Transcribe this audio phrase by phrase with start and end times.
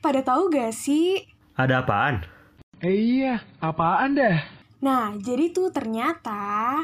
[0.00, 1.28] pada tahu gak sih?
[1.60, 2.24] Ada apaan?
[2.80, 4.40] Eh iya, apaan dah?
[4.80, 6.80] Nah, jadi tuh ternyata...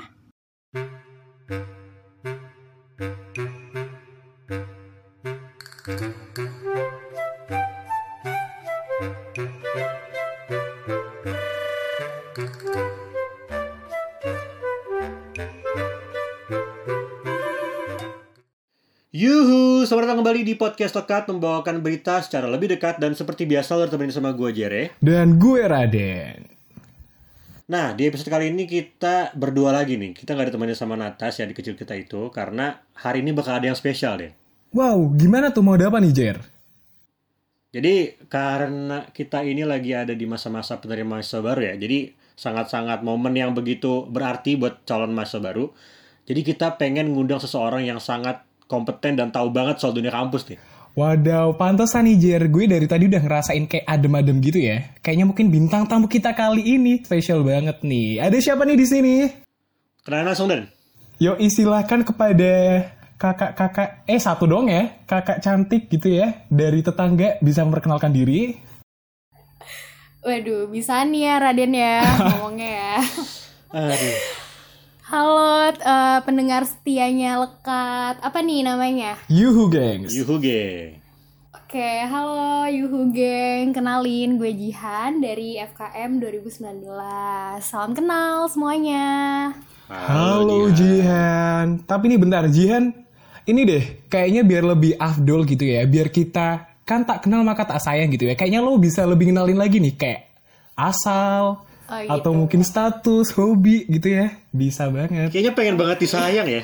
[19.16, 23.78] Yuhu, selamat datang kembali di podcast Lekat membawakan berita secara lebih dekat dan seperti biasa
[23.78, 24.98] lo temenin sama gue Jere.
[24.98, 26.42] Dan gue Raden.
[27.70, 30.10] Nah, di episode kali ini kita berdua lagi nih.
[30.10, 33.70] Kita nggak ditemani sama Natas ya di kecil kita itu karena hari ini bakal ada
[33.70, 34.34] yang spesial deh.
[34.74, 36.42] Wow, gimana tuh mau ada apa nih Jer?
[37.70, 41.74] Jadi karena kita ini lagi ada di masa-masa penerima mahasiswa baru ya.
[41.78, 45.70] Jadi sangat-sangat momen yang begitu berarti buat calon mahasiswa baru.
[46.26, 50.58] Jadi kita pengen ngundang seseorang yang sangat kompeten dan tahu banget soal dunia kampus nih.
[50.96, 54.96] Wadaw, pantesan nih Jer, gue dari tadi udah ngerasain kayak adem-adem gitu ya.
[55.04, 58.16] Kayaknya mungkin bintang tamu kita kali ini spesial banget nih.
[58.16, 59.14] Ada siapa nih di sini?
[60.00, 60.72] Kenalan langsung Dan.
[61.20, 62.52] Yo, istilahkan kepada
[63.20, 68.56] kakak-kakak, eh satu dong ya, kakak cantik gitu ya, dari tetangga bisa memperkenalkan diri.
[70.24, 71.94] Waduh, bisa nih ya Raden ya
[72.32, 72.94] ngomongnya ya.
[73.68, 74.45] Aduh.
[75.06, 78.18] Halo eh, pendengar setianya lekat.
[78.18, 79.14] Apa nih namanya?
[79.30, 80.10] Yuhu gengs.
[80.10, 80.98] Yuhu geng.
[81.54, 83.70] Oke, halo Yuhu Geng.
[83.70, 86.90] Kenalin gue Jihan dari FKM 2019.
[87.62, 89.06] Salam kenal semuanya.
[89.86, 91.86] Halo Jihan.
[91.86, 92.90] Tapi nih bentar Jihan,
[93.46, 97.78] ini deh kayaknya biar lebih afdol gitu ya, biar kita kan tak kenal maka tak
[97.78, 98.34] sayang gitu ya.
[98.34, 100.34] Kayaknya lo bisa lebih kenalin lagi nih kayak
[100.74, 102.10] asal Oh, gitu.
[102.18, 104.34] atau mungkin status, hobi gitu ya.
[104.50, 105.30] Bisa banget.
[105.30, 106.62] Kayaknya pengen banget disayang ya.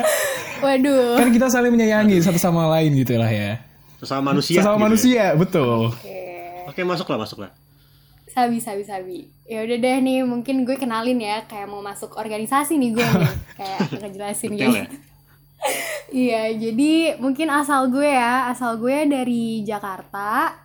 [0.64, 1.16] Waduh.
[1.16, 3.64] Kan kita saling menyayangi satu sama lain gitu lah ya.
[3.96, 4.60] Sesama manusia.
[4.60, 4.84] Sesama gitu ya.
[4.84, 5.92] manusia, betul.
[5.96, 6.20] Oke.
[6.68, 7.50] Oke, masuklah, masuklah.
[8.30, 9.18] Sabi, sabi, sabi.
[9.48, 13.32] Ya udah deh nih, mungkin gue kenalin ya, kayak mau masuk organisasi nih gue nih,
[13.58, 14.76] kayak ngejelasin gitu.
[14.76, 14.86] ya.
[16.10, 20.56] Iya, jadi mungkin asal gue ya, asal gue dari Jakarta.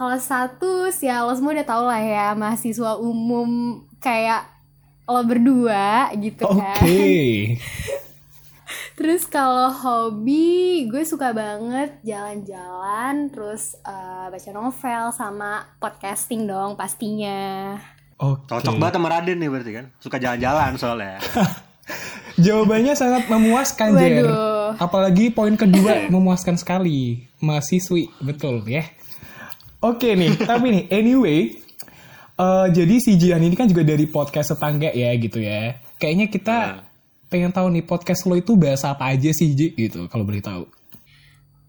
[0.00, 4.48] Kalau status ya lo semua udah tau lah ya, mahasiswa umum kayak
[5.04, 6.56] lo berdua gitu Oke.
[6.56, 6.80] kan.
[8.96, 17.76] Terus kalau hobi, gue suka banget jalan-jalan, terus eh, baca novel sama podcasting dong pastinya.
[18.20, 18.56] Oke.
[18.56, 19.86] Cocok banget sama Raden nih berarti kan.
[20.00, 21.16] Suka jalan-jalan soalnya.
[22.44, 23.96] Jawabannya sangat memuaskan.
[23.96, 24.76] Waduh.
[24.80, 27.28] Apalagi poin kedua memuaskan sekali.
[27.40, 28.84] Mahasiswi, betul ya.
[29.80, 31.56] Oke nih, tapi nih, anyway,
[32.36, 35.80] eh, jadi si Jihan ini kan juga dari podcast tetangga ya gitu ya.
[35.96, 36.84] Kayaknya kita Nah.
[37.32, 40.64] pengen tahu nih podcast lo itu bahasa apa aja sih Ji gitu kalau boleh tahu.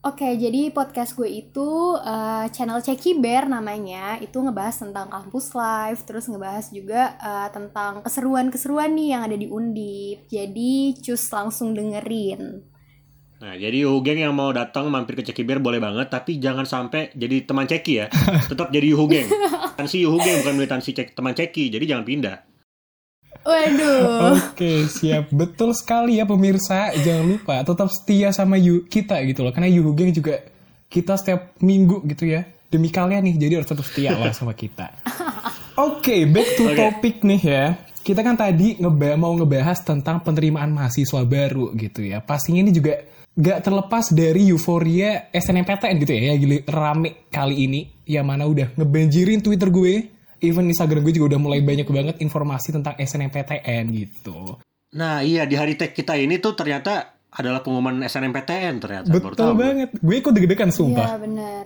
[0.02, 1.70] Oke, jadi podcast gue itu
[2.02, 4.18] eh, channel Ceki Bear namanya.
[4.18, 9.46] Itu ngebahas tentang kampus life, terus ngebahas juga eh, tentang keseruan-keseruan nih yang ada di
[9.46, 10.26] Undip.
[10.26, 12.66] Jadi cus langsung dengerin.
[13.42, 16.62] Nah, jadi Yuhu Geng yang mau datang mampir ke Ceki Bear boleh banget, tapi jangan
[16.62, 18.06] sampai jadi teman Ceki ya.
[18.54, 19.26] Tetap jadi Yuhu Geng.
[19.26, 22.38] Militansi Yuhu Geng bukan militansi Cek- teman Ceki, jadi jangan pindah.
[23.42, 24.38] Waduh.
[24.38, 25.34] Oke, siap.
[25.34, 26.94] Betul sekali ya pemirsa.
[26.94, 29.50] Jangan lupa tetap setia sama you, kita gitu loh.
[29.50, 30.46] Karena Yuhu Gang juga
[30.86, 32.46] kita setiap minggu gitu ya.
[32.70, 34.94] Demi kalian nih, jadi harus tetap setia lah sama kita.
[35.82, 36.78] Oke, back to Oke.
[36.78, 37.66] topic nih ya.
[38.06, 42.22] Kita kan tadi ngeba mau ngebahas tentang penerimaan mahasiswa baru gitu ya.
[42.22, 43.02] Pastinya ini juga
[43.34, 46.22] gak terlepas dari euforia SNMPTN gitu ya.
[46.32, 47.82] Yang gili- rame kali ini.
[48.04, 49.94] Yang mana udah ngebanjirin Twitter gue.
[50.42, 54.58] Even Instagram gue juga udah mulai banyak banget informasi tentang SNMPTN gitu.
[54.92, 59.08] Nah, iya di hari tag kita ini tuh ternyata adalah pengumuman SNMPTN ternyata.
[59.08, 59.62] Baru Betul tahu gue.
[59.62, 59.90] banget.
[59.96, 61.08] Gue ikut deg-degan Iya sumpah.
[61.16, 61.66] bener.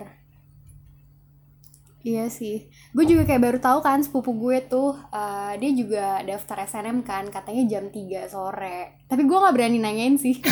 [2.06, 2.70] Iya sih.
[2.94, 7.26] Gue juga kayak baru tahu kan sepupu gue tuh eh, dia juga daftar SNM kan
[7.26, 9.02] katanya jam 3 sore.
[9.04, 10.38] Tapi gue nggak berani nanyain sih.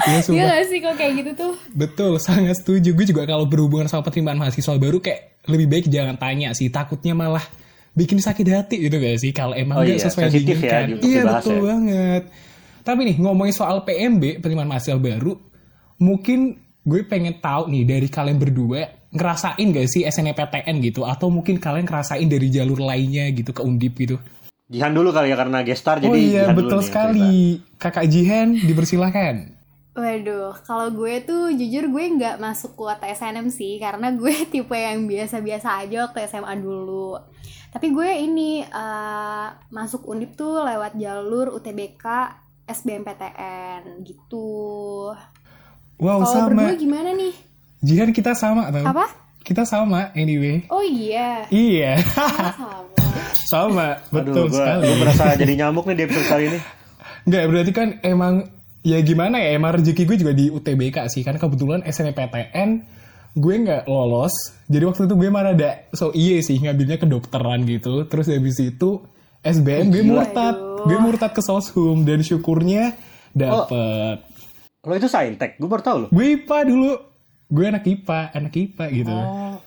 [0.00, 0.46] Iya Iya sumpah.
[0.48, 1.52] gak sih kok kayak gitu tuh?
[1.72, 2.94] Betul, sangat setuju.
[2.94, 6.70] Gue juga kalau berhubungan sama penerimaan mahasiswa baru kayak lebih baik jangan tanya sih.
[6.70, 7.42] Takutnya malah
[7.90, 10.70] bikin sakit hati gitu gak sih kalau emang Oh nggak iya, sesuai yang sensitif ya
[10.78, 10.86] diinginkan.
[10.94, 11.62] untuk iya betul ya.
[11.66, 12.22] banget.
[12.80, 15.34] Tapi nih ngomongin soal PMB penerimaan mahasiswa baru,
[15.98, 16.38] mungkin
[16.80, 21.86] gue pengen tahu nih dari kalian berdua ngerasain gak sih SNMPTN gitu atau mungkin kalian
[21.86, 24.16] ngerasain dari jalur lainnya gitu ke Undip gitu.
[24.70, 27.30] Jihan dulu kali ya karena gestar jadi oh iya Jihan dulu betul nih sekali.
[27.74, 29.34] Kakak Jihan dipersilahkan.
[29.90, 35.10] Waduh, kalau gue tuh jujur gue nggak masuk kuota SNM sih karena gue tipe yang
[35.10, 37.18] biasa-biasa aja waktu SMA dulu.
[37.74, 42.06] Tapi gue ini eh, masuk Undip tuh lewat jalur UTBK
[42.70, 45.10] SBMPTN gitu.
[45.98, 46.70] Wow Kalau sama.
[46.70, 47.49] berdua gimana nih?
[47.80, 48.84] Jihan kita sama tau.
[48.84, 49.08] Apa?
[49.40, 50.68] Kita sama anyway.
[50.68, 51.48] Oh iya.
[51.48, 52.04] Iya, Oh,
[52.52, 52.80] sama.
[53.48, 53.88] sama.
[54.12, 54.82] Betul Aduh, gue sekali.
[54.84, 56.58] gue merasa jadi nyamuk nih di episode kali ini.
[57.26, 58.34] Enggak, berarti kan emang
[58.80, 61.24] ya gimana ya, emang rezeki gue juga di UTBK sih.
[61.24, 62.68] Karena kebetulan SNMPTN
[63.32, 64.34] gue nggak lolos.
[64.68, 68.04] Jadi waktu itu gue malah ada, so iya sih ngambilnya kedokteran gitu.
[68.04, 69.00] Terus habis itu
[69.40, 70.52] SBM gue murtad.
[70.52, 70.84] Aduh.
[70.84, 72.92] Gue murtad ke Soshum dan syukurnya
[73.32, 74.20] dapet.
[74.80, 76.06] Lo itu saintek, gue baru tau lo.
[76.12, 76.92] Gue IPA dulu.
[77.50, 79.10] Gue anak IPA, anak IPA gitu.
[79.10, 79.58] Oh.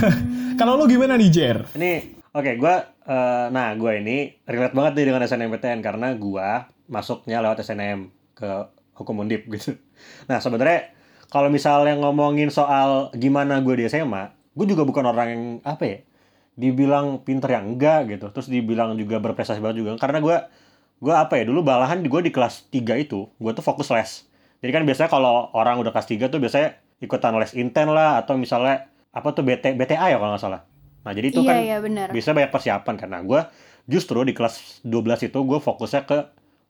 [0.60, 1.68] Kalau lu gimana nih, Jer?
[1.76, 2.74] Ini, oke, gue,
[3.04, 6.48] eh, nah gue ini relate banget nih dengan SNMPTN karena gue
[6.88, 8.48] masuknya lewat SNM ke
[8.96, 9.76] hukum undip gitu.
[10.32, 10.96] Nah sebenarnya
[11.28, 15.98] kalau misalnya ngomongin soal gimana gue di SMA, gue juga bukan orang yang apa ya,
[16.56, 20.36] dibilang pinter yang enggak gitu, terus dibilang juga berprestasi banget juga, karena gue
[21.04, 24.24] gue apa ya dulu balahan gue di kelas 3 itu gue tuh fokus les
[24.64, 28.36] jadi kan biasanya kalau orang udah kelas 3 tuh biasanya ikutan les inten lah atau
[28.36, 30.62] misalnya apa tuh BT BTA ya kalau nggak salah.
[31.04, 33.40] Nah jadi itu Iya, kan iya, bisa banyak persiapan karena gue
[33.86, 36.18] justru di kelas 12 itu gue fokusnya ke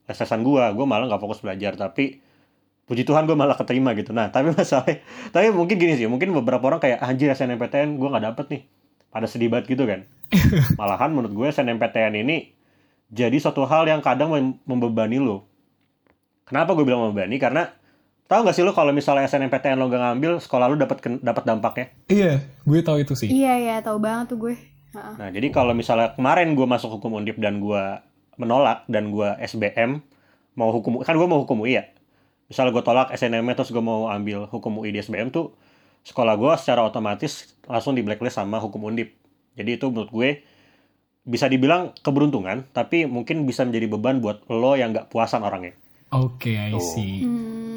[0.07, 2.21] les-lesan gue gue malah nggak fokus belajar tapi
[2.87, 4.11] puji Tuhan gue malah keterima gitu.
[4.15, 8.25] Nah tapi masalahnya tapi mungkin gini sih mungkin beberapa orang kayak anjir SNMPTN gue nggak
[8.33, 8.61] dapet nih.
[9.07, 10.03] Pada sedih banget gitu kan.
[10.79, 12.53] Malahan menurut gue SNMPTN ini
[13.07, 15.47] jadi suatu hal yang kadang mem- membebani lo.
[16.47, 17.39] Kenapa gue bilang membebani?
[17.39, 17.67] Karena
[18.27, 21.87] tahu nggak sih lo kalau misalnya SNMPTN lo gak ngambil sekolah lo dapat dapat dampaknya
[22.11, 23.31] Iya, gue tahu itu sih.
[23.31, 24.55] Iya, iya, tahu banget tuh gue.
[24.95, 25.13] Heeh.
[25.19, 27.83] Nah, jadi kalau misalnya kemarin gue masuk hukum undip dan gue
[28.37, 30.03] menolak dan gue SBM
[30.55, 31.83] mau hukum kan gue mau hukum UI ya.
[32.47, 35.51] Misalnya gue tolak SNM terus gue mau ambil hukum UI di SBM tuh
[36.07, 39.11] sekolah gue secara otomatis langsung di blacklist sama hukum undip.
[39.59, 40.29] Jadi itu menurut gue
[41.27, 45.75] bisa dibilang keberuntungan, tapi mungkin bisa menjadi beban buat lo yang nggak puasan orangnya.
[46.15, 46.79] Oke, I Tuh.
[46.79, 47.27] see.
[47.27, 47.76] Hmm,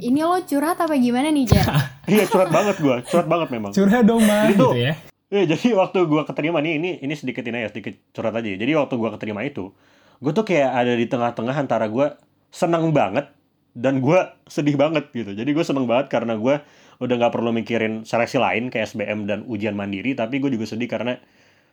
[0.00, 1.66] ini lo curhat apa gimana nih, Jar?
[2.06, 3.72] Iya curhat banget gue, curhat banget memang.
[3.74, 4.94] Curhat dong, tuh- gitu ya.
[5.26, 8.46] Iya, jadi waktu gua keterima nih, ini ini sedikit ini ya, sedikit curhat aja.
[8.46, 9.74] Jadi waktu gua keterima itu,
[10.22, 12.14] gue tuh kayak ada di tengah-tengah antara gua
[12.54, 13.26] seneng banget
[13.74, 15.34] dan gua sedih banget gitu.
[15.34, 16.62] Jadi gue seneng banget karena gua
[17.02, 20.86] udah nggak perlu mikirin seleksi lain kayak SBM dan ujian mandiri, tapi gue juga sedih
[20.86, 21.18] karena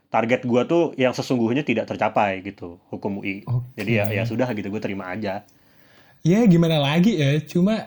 [0.09, 3.45] target gua tuh yang sesungguhnya tidak tercapai gitu, hukum UI.
[3.45, 3.69] Oke.
[3.77, 5.45] Jadi ya ya sudah gitu, gue terima aja.
[6.25, 7.85] Ya gimana lagi ya, cuma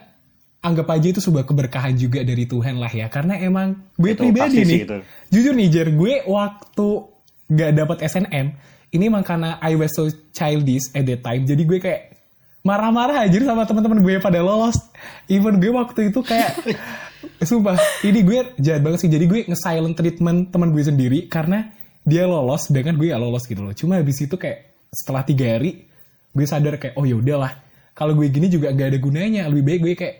[0.61, 3.07] anggap aja itu sebuah keberkahan juga dari Tuhan lah ya.
[3.07, 4.97] Karena emang gue Itu pribadi nih, itu.
[5.31, 6.87] jujur nih Jer, gue waktu
[7.47, 8.47] gak dapet SNM,
[8.91, 12.01] ini emang karena I was so childish at that time, jadi gue kayak
[12.67, 14.75] marah-marah aja sama teman-teman gue pada lolos.
[15.31, 16.59] Even gue waktu itu kayak,
[17.47, 19.11] sumpah, ini gue jahat banget sih.
[19.11, 21.71] Jadi gue nge-silent treatment teman gue sendiri karena
[22.03, 23.71] dia lolos, sedangkan gue gak lolos gitu loh.
[23.71, 25.87] Cuma habis itu kayak setelah tiga hari,
[26.35, 27.55] gue sadar kayak, oh ya udahlah,
[27.95, 29.47] kalau gue gini juga gak ada gunanya.
[29.47, 30.15] Lebih baik gue kayak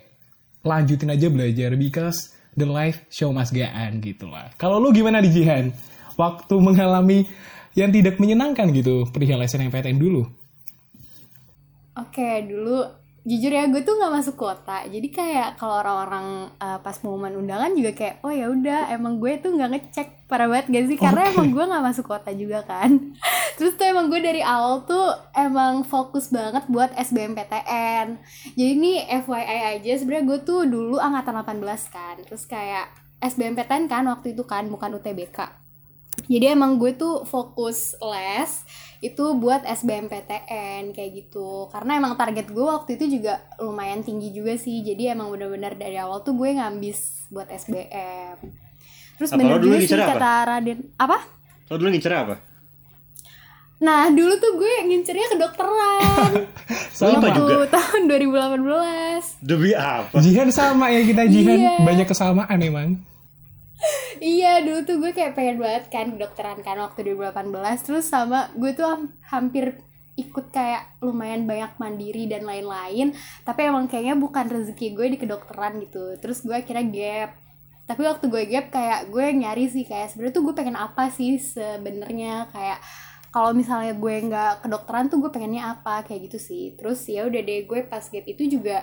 [0.66, 4.50] lanjutin aja belajar because the life show must go on gitu lah.
[4.58, 5.70] Kalau lu gimana di Jihan?
[6.18, 7.30] Waktu mengalami
[7.78, 10.26] yang tidak menyenangkan gitu perihal SNMPTN dulu.
[11.94, 12.82] Oke, dulu
[13.28, 14.88] jujur ya gue tuh nggak masuk kota.
[14.88, 19.36] Jadi kayak kalau orang-orang uh, pas pengumuman undangan juga kayak oh ya udah emang gue
[19.36, 21.30] tuh nggak ngecek parah banget gak sih karena Oke.
[21.36, 23.12] emang gue nggak masuk kota juga kan.
[23.60, 28.16] Terus tuh emang gue dari awal tuh emang fokus banget buat SBMPTN.
[28.56, 32.16] Jadi ini FYI aja sebenarnya gue tuh dulu angkatan 18 kan.
[32.24, 32.88] Terus kayak
[33.20, 35.68] SBMPTN kan waktu itu kan bukan UTBK.
[36.26, 38.50] Jadi emang gue tuh fokus les
[39.00, 44.54] itu buat SBMPTN kayak gitu karena emang target gue waktu itu juga lumayan tinggi juga
[44.54, 48.42] sih jadi emang bener-bener dari awal tuh gue ngambis buat SBM
[49.14, 50.10] terus Apa, bener dulu juga sih ngincer apa?
[50.12, 51.18] kata Raden apa
[51.64, 52.36] Lo dulu ngincer apa?
[53.78, 56.32] nah dulu tuh gue ngincernya kedokteran
[56.98, 57.70] Sama juga.
[57.70, 60.18] tahun 2018 Demi apa?
[60.18, 61.74] Jihan sama ya kita Jihan Iya.
[61.80, 62.98] banyak kesamaan emang.
[64.18, 68.70] Iya dulu tuh gue kayak pengen banget kan kedokteran kan waktu 2018 Terus sama gue
[68.74, 69.78] tuh ham- hampir
[70.18, 73.14] ikut kayak lumayan banyak mandiri dan lain-lain.
[73.46, 76.18] Tapi emang kayaknya bukan rezeki gue di kedokteran gitu.
[76.18, 77.30] Terus gue akhirnya gap.
[77.86, 81.38] Tapi waktu gue gap kayak gue nyari sih kayak sebenarnya tuh gue pengen apa sih
[81.38, 82.50] sebenarnya?
[82.50, 82.82] Kayak
[83.30, 86.02] kalau misalnya gue nggak kedokteran tuh gue pengennya apa?
[86.02, 86.64] Kayak gitu sih.
[86.74, 88.82] Terus ya udah deh gue pas gap itu juga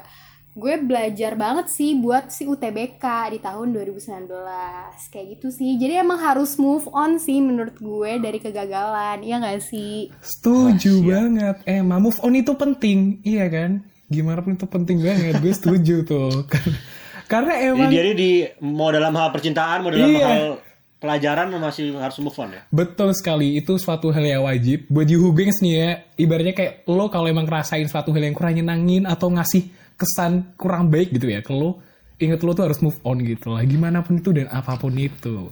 [0.55, 4.31] gue belajar banget sih buat si UTBK di tahun 2019
[5.05, 9.59] kayak gitu sih jadi emang harus move on sih menurut gue dari kegagalan ya nggak
[9.61, 11.11] sih Setuju Wah, siap.
[11.11, 11.55] banget.
[11.65, 13.83] Emang move on itu penting, iya kan?
[14.07, 15.33] Gimana pun itu penting banget.
[15.37, 16.47] Gue setuju tuh.
[17.31, 18.31] Karena emang Jadi, jadi di
[18.63, 20.23] mau dalam hal percintaan, mau dalam Iya.
[20.23, 20.43] hal
[20.95, 22.61] pelajaran masih harus move on ya.
[22.69, 24.87] Betul sekali, itu suatu hal yang wajib.
[24.87, 28.55] Buat you gengs nih ya, ibaratnya kayak lo kalau emang ngerasain suatu hal yang kurang
[28.55, 31.79] nyenangin atau ngasih kesan kurang baik gitu ya ke lo,
[32.19, 35.51] inget lo tuh harus move on gitu lah gimana pun itu dan apa pun itu.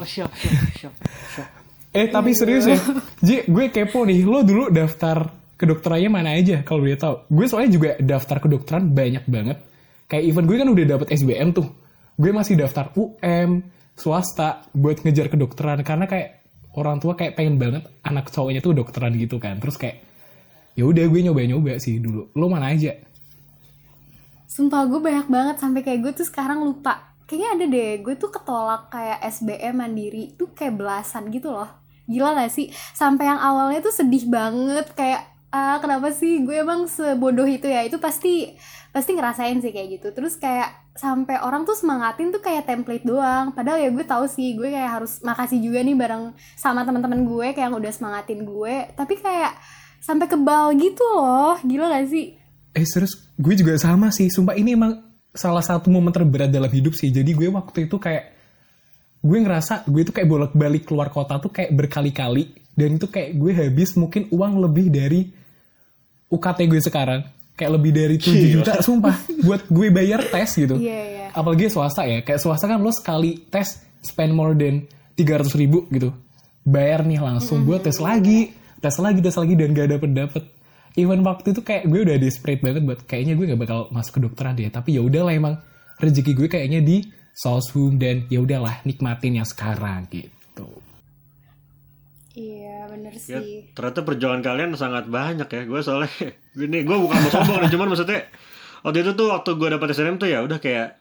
[0.00, 0.92] Oh, siap,
[1.32, 1.48] siap.
[1.96, 2.76] eh tapi serius ya
[3.24, 7.24] Ji gue kepo nih lo dulu daftar kedokterannya mana aja kalau dia tahu?
[7.32, 9.58] Gue soalnya juga daftar kedokteran banyak banget.
[10.06, 11.66] Kayak even gue kan udah dapet SBM tuh.
[12.16, 13.64] Gue masih daftar UM
[13.96, 16.44] swasta buat ngejar kedokteran karena kayak
[16.76, 19.56] orang tua kayak pengen banget anak cowoknya tuh dokteran gitu kan.
[19.56, 20.04] Terus kayak
[20.76, 22.28] ya udah gue nyoba-nyoba sih dulu.
[22.36, 22.92] Lo mana aja
[24.46, 27.14] Sumpah gue banyak banget sampai kayak gue tuh sekarang lupa.
[27.26, 31.66] Kayaknya ada deh, gue tuh ketolak kayak SBM mandiri tuh kayak belasan gitu loh.
[32.06, 32.70] Gila gak sih?
[32.94, 37.82] Sampai yang awalnya tuh sedih banget kayak ah kenapa sih gue emang sebodoh itu ya?
[37.82, 38.54] Itu pasti
[38.94, 40.14] pasti ngerasain sih kayak gitu.
[40.14, 43.50] Terus kayak sampai orang tuh semangatin tuh kayak template doang.
[43.50, 47.46] Padahal ya gue tahu sih gue kayak harus makasih juga nih bareng sama teman-teman gue
[47.58, 48.74] kayak yang udah semangatin gue.
[48.94, 49.58] Tapi kayak
[49.98, 51.58] sampai kebal gitu loh.
[51.66, 52.45] Gila gak sih?
[52.76, 54.28] Eh serius, gue juga sama sih.
[54.28, 55.00] Sumpah ini emang
[55.32, 57.08] salah satu momen terberat dalam hidup sih.
[57.08, 58.36] Jadi gue waktu itu kayak
[59.24, 62.52] gue ngerasa gue itu kayak bolak-balik keluar kota tuh kayak berkali-kali.
[62.76, 65.32] Dan itu kayak gue habis mungkin uang lebih dari
[66.28, 67.24] UKT gue sekarang.
[67.56, 68.52] Kayak lebih dari 7 Gila.
[68.60, 69.16] juta sumpah.
[69.40, 70.76] Buat gue bayar tes gitu.
[70.76, 71.26] Iya, iya.
[71.32, 72.20] apalagi swasta ya.
[72.20, 74.84] Kayak swasta kan lo sekali tes spend more than
[75.16, 76.12] 300 ribu gitu.
[76.60, 78.52] Bayar nih langsung buat tes lagi.
[78.76, 80.44] Tes lagi tes lagi dan gak dapet dapet
[80.94, 84.54] even waktu itu kayak gue udah desperate banget buat kayaknya gue gak bakal masuk kedokteran
[84.54, 85.58] deh tapi ya udahlah emang
[85.98, 87.02] rezeki gue kayaknya di
[87.34, 90.68] soshum dan ya udahlah nikmatin yang sekarang gitu
[92.36, 93.72] Iya bener Ya, sih.
[93.72, 95.62] ternyata perjuangan kalian sangat banyak ya.
[95.64, 96.12] Gue soalnya
[96.58, 98.28] gini, gue bukan mau sombong nih, cuman maksudnya
[98.84, 101.00] waktu itu tuh waktu gue dapet SNM tuh ya udah kayak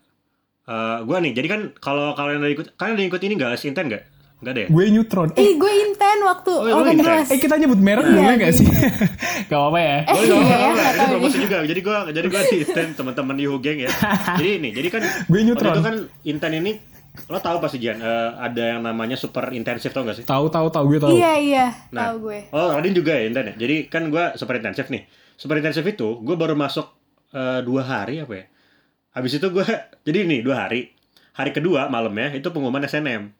[0.65, 1.33] eh gue nih.
[1.35, 4.03] Jadi kan kalau kalian udah ikut, kalian udah ikut ini gak sih inten gak?
[4.45, 4.67] Gak ada ya?
[4.69, 7.27] gue neutron eh gue inten waktu Oh, kelas.
[7.27, 8.67] eh kita nyebut merek boleh gak sih
[9.49, 11.57] gak apa-apa ya Eh, Oh, iya, iya, iya, iya, tahu ini promosi juga.
[11.63, 13.89] Jadi gue jadi gue di Inten teman-teman Yuhu Geng ya.
[14.37, 15.71] Jadi ini, jadi kan Gue waktu neutron.
[15.71, 16.71] itu kan Inten ini
[17.25, 18.05] lo tahu pasti Jan, eh,
[18.37, 20.25] ada yang namanya super intensif tau gak sih?
[20.25, 22.39] tahu tahu tahu gue tahu Iya iya Nah, tahu gue.
[22.51, 23.55] Oh, Radin juga ya Inten ya.
[23.57, 25.07] Jadi kan gue super intensif nih.
[25.33, 26.85] Super intensif itu gue baru masuk
[27.31, 28.45] eh, dua hari apa ya?
[29.11, 29.65] Habis itu gue
[30.03, 30.91] jadi nih dua hari.
[31.33, 33.31] Hari kedua malamnya itu pengumuman SNM.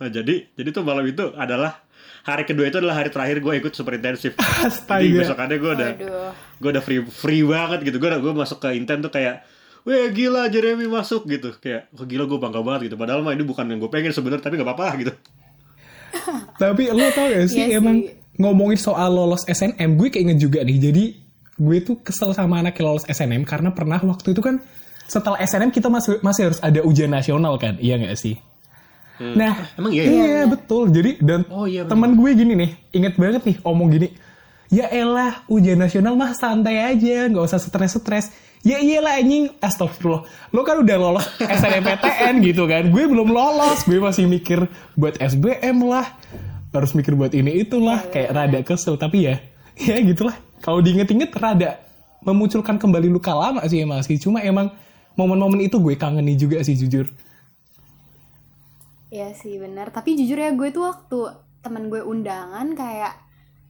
[0.00, 1.82] Nah jadi jadi tuh malam itu adalah
[2.22, 4.38] hari kedua itu adalah hari terakhir gue ikut super intensif.
[4.38, 5.02] Astaga.
[5.02, 5.90] Jadi besokannya gue udah
[6.62, 7.96] gue udah free free banget gitu.
[7.98, 9.44] Gue udah gue masuk ke Inten tuh kayak
[9.82, 13.42] Weh gila Jeremy masuk gitu Kayak oh, gila gue bangga banget gitu Padahal mah ini
[13.42, 15.10] bukan yang gue pengen sebenarnya Tapi gak apa-apa gitu
[16.62, 18.14] Tapi lo tau gak sih Iya emang sih.
[18.38, 20.78] ngomongin soal lolos SNM, gue keinget juga nih.
[20.80, 21.04] Jadi
[21.60, 24.62] gue tuh kesel sama anak yang lolos SNM karena pernah waktu itu kan
[25.04, 28.40] setelah SNM kita masih masih harus ada ujian nasional kan, iya gak sih?
[29.38, 30.10] Nah, Emang iya ya?
[30.10, 30.90] iya betul.
[30.90, 34.08] Jadi dan Oh, iya, teman gue gini nih, inget banget nih omong gini.
[34.72, 38.32] Ya elah, ujian nasional mah santai aja, nggak usah stres-stres.
[38.62, 40.24] Ya iyalah anjing, astagfirullah.
[40.48, 41.26] Lo kan udah lolos
[41.60, 42.88] SNMPTN gitu kan.
[42.88, 44.64] Gue belum lolos, gue masih mikir
[44.96, 46.06] buat SBM lah.
[46.72, 48.96] Harus mikir buat ini itulah, kayak rada kesel.
[48.96, 49.36] Tapi ya,
[49.76, 50.38] ya gitulah.
[50.64, 51.82] Kalau diinget-inget rada
[52.22, 54.16] memunculkan kembali luka lama sih emang sih.
[54.16, 54.72] Cuma emang
[55.18, 57.10] momen-momen itu gue kangenin juga sih jujur.
[59.12, 59.92] Iya sih bener.
[59.92, 61.20] Tapi jujur ya gue tuh waktu
[61.60, 63.12] teman gue undangan kayak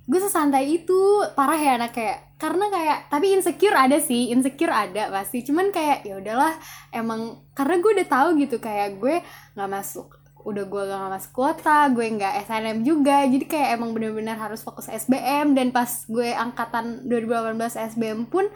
[0.06, 1.26] gue sesantai itu.
[1.34, 5.42] Parah ya anak kayak karena kayak tapi insecure ada sih insecure ada pasti.
[5.42, 6.54] Cuman kayak ya udahlah
[6.94, 9.18] emang karena gue udah tahu gitu kayak gue
[9.58, 13.26] nggak masuk udah gue gak masuk kuota gue nggak SNM juga.
[13.26, 17.58] Jadi kayak emang bener-bener harus fokus SBM dan pas gue angkatan 2018
[17.98, 18.46] SBM pun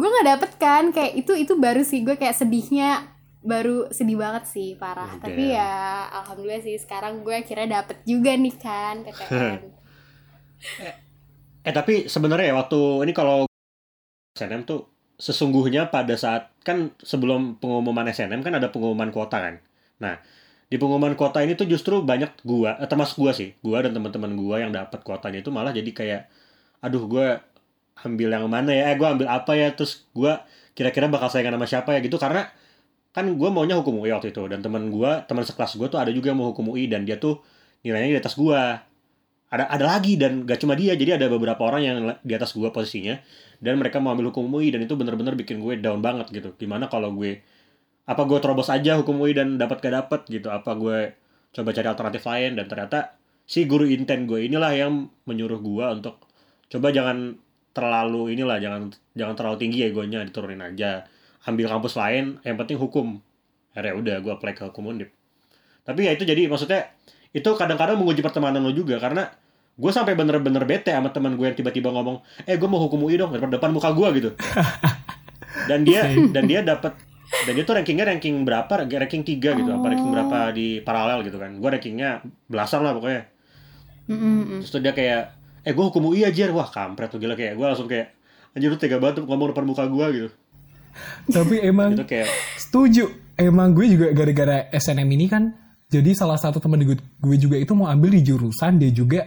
[0.00, 0.84] gue nggak dapet kan.
[0.96, 3.15] Kayak itu itu baru sih gue kayak sedihnya
[3.46, 5.06] baru sedih banget sih parah.
[5.06, 5.22] Udah.
[5.22, 9.60] tapi ya alhamdulillah sih sekarang gue akhirnya dapet juga nih kan PTN
[11.66, 13.42] Eh tapi sebenarnya ya waktu ini kalau
[14.38, 14.86] SNM tuh
[15.18, 19.58] sesungguhnya pada saat kan sebelum pengumuman SNM kan ada pengumuman kuota kan.
[19.98, 20.22] Nah
[20.66, 24.34] di pengumuman kuota ini tuh justru banyak gua, eh, termasuk gua sih, gua dan teman-teman
[24.34, 26.22] gua yang dapat kuotanya itu malah jadi kayak,
[26.82, 27.38] aduh gua
[28.02, 30.42] ambil yang mana ya, eh gua ambil apa ya, terus gua
[30.74, 32.02] kira-kira bakal saingan sama siapa ya?
[32.02, 32.50] Gitu karena
[33.16, 36.12] kan gua maunya hukum UI waktu itu dan teman gua, teman sekelas gua tuh ada
[36.12, 37.40] juga yang mau hukum UI dan dia tuh
[37.80, 38.84] nilainya di atas gua.
[39.46, 41.96] Ada ada lagi dan gak cuma dia jadi ada beberapa orang yang
[42.26, 43.14] di atas gue posisinya
[43.62, 46.50] dan mereka mau ambil hukum UI dan itu bener-bener bikin gue down banget gitu.
[46.58, 47.46] Gimana kalau gue
[48.10, 50.50] apa gue terobos aja hukum UI dan dapat gak dapet gitu?
[50.50, 51.14] Apa gue
[51.54, 52.58] coba cari alternatif lain?
[52.58, 53.14] Dan ternyata
[53.46, 56.26] si guru inten gue inilah yang menyuruh gue untuk
[56.66, 57.38] coba jangan
[57.70, 61.06] terlalu inilah jangan jangan terlalu tinggi egonya diturunin aja
[61.46, 63.22] ambil kampus lain yang penting hukum.
[63.72, 65.14] Akhirnya udah gue apply ke hukum undip.
[65.86, 66.90] Tapi ya itu jadi maksudnya
[67.30, 69.30] itu kadang-kadang menguji pertemanan lo juga karena
[69.76, 73.20] gue sampai bener-bener bete sama teman gue yang tiba-tiba ngomong eh gue mau hukum UI
[73.20, 74.30] dong depan, depan muka gue gitu.
[75.70, 76.94] Dan dia dan dia dapat
[77.26, 81.42] dan dia tuh rankingnya ranking berapa ranking 3 gitu apa ranking berapa di paralel gitu
[81.42, 81.58] kan.
[81.58, 83.26] Gue rankingnya belasan lah pokoknya.
[84.06, 84.62] Mm-mm.
[84.62, 85.34] terus tuh dia kayak
[85.66, 88.14] eh gue hukum UI aja wah kampret tuh gila kayak gue langsung kayak
[88.54, 90.28] anjir lu tega banget tuh ngomong depan muka gue gitu
[91.26, 93.10] Tapi emang itu kayak setuju.
[93.36, 95.52] Emang gue juga gara-gara SNM ini kan
[95.86, 99.22] jadi salah satu temen gue, gue juga itu mau ambil di jurusan dia juga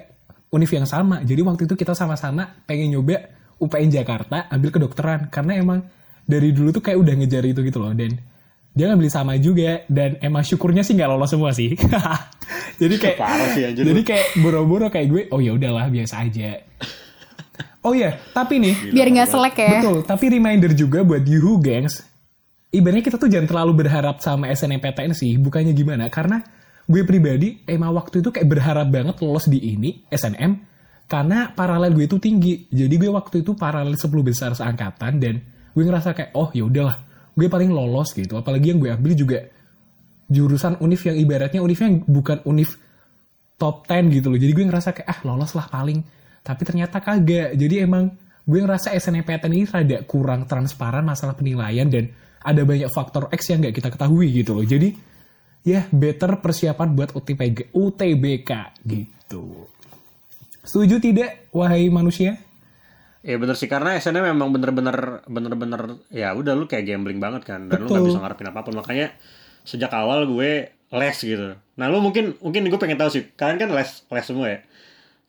[0.51, 1.21] univ yang sama.
[1.23, 5.79] Jadi waktu itu kita sama-sama pengen nyoba UPN Jakarta ambil kedokteran karena emang
[6.25, 8.17] dari dulu tuh kayak udah ngejar itu gitu loh dan
[8.69, 11.73] dia ngambil sama juga dan emang syukurnya sih nggak lolos semua sih.
[12.81, 13.17] jadi kayak
[13.55, 16.63] sih, jadi kayak boro-boro kayak gue oh ya udahlah biasa aja.
[17.79, 19.71] Oh iya, tapi nih Biar nggak selek ya.
[19.79, 22.03] Betul, tapi reminder juga buat Yuhu gengs.
[22.69, 26.11] Ibaratnya kita tuh jangan terlalu berharap sama SNMPTN sih, bukannya gimana.
[26.11, 26.43] Karena
[26.85, 30.51] gue pribadi emang waktu itu kayak berharap banget lolos di ini, SNM.
[31.09, 32.69] Karena paralel gue itu tinggi.
[32.69, 35.41] Jadi gue waktu itu paralel 10 besar seangkatan dan
[35.73, 37.01] gue ngerasa kayak, oh ya udahlah,
[37.33, 38.37] gue paling lolos gitu.
[38.37, 39.39] Apalagi yang gue ambil juga
[40.29, 42.77] jurusan univ yang ibaratnya univnya bukan univ
[43.57, 44.37] top 10 gitu loh.
[44.37, 46.18] Jadi gue ngerasa kayak, ah lolos lah paling.
[46.41, 47.55] Tapi ternyata kagak.
[47.55, 48.11] Jadi emang
[48.45, 52.09] gue ngerasa SNMPTN ini rada kurang transparan masalah penilaian dan
[52.41, 54.65] ada banyak faktor X yang nggak kita ketahui gitu loh.
[54.65, 54.95] Jadi
[55.67, 58.51] ya better persiapan buat UTBK, UTBK
[58.87, 59.67] gitu.
[60.63, 62.39] Setuju tidak, wahai manusia?
[63.19, 67.67] Ya bener sih karena SNM memang bener-bener bener-bener ya udah lu kayak gambling banget kan
[67.67, 67.95] dan lu Betul.
[67.99, 69.07] nggak bisa ngarepin apa pun makanya
[69.67, 71.59] sejak awal gue les gitu.
[71.75, 74.59] Nah lu mungkin mungkin gue pengen tahu sih kalian kan les les semua ya.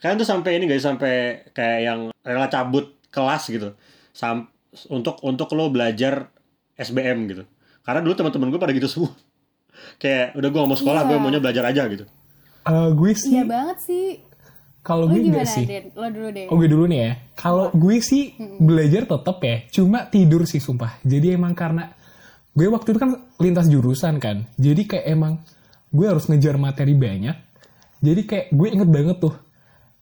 [0.00, 3.76] Kalian tuh sampai ini guys sampai kayak yang rela cabut kelas gitu
[4.10, 4.48] sam
[4.88, 6.32] untuk untuk lo belajar
[6.74, 7.44] SBM gitu.
[7.80, 9.12] Karena dulu teman-teman gue pada gitu semua.
[10.02, 11.22] kayak udah gue gak mau sekolah gue Iya.
[11.22, 12.04] maunya belajar aja gitu.
[12.62, 14.06] Eh, gue sih, Iya banget sih.
[14.80, 15.64] kalau gue gimana, enggak sih.
[15.64, 15.84] Den?
[15.92, 16.46] Lo dulu deh.
[16.48, 17.12] Oh gue dulu nih ya.
[17.34, 19.56] Kalau gue sih belajar tetap ya.
[19.68, 20.96] Cuma tidur sih sumpah.
[21.02, 21.92] Jadi emang karena
[22.50, 24.48] gue waktu itu kan lintas jurusan kan.
[24.56, 25.44] Jadi kayak emang
[25.90, 27.36] gue harus ngejar materi banyak.
[28.00, 29.34] Jadi kayak gue inget banget tuh.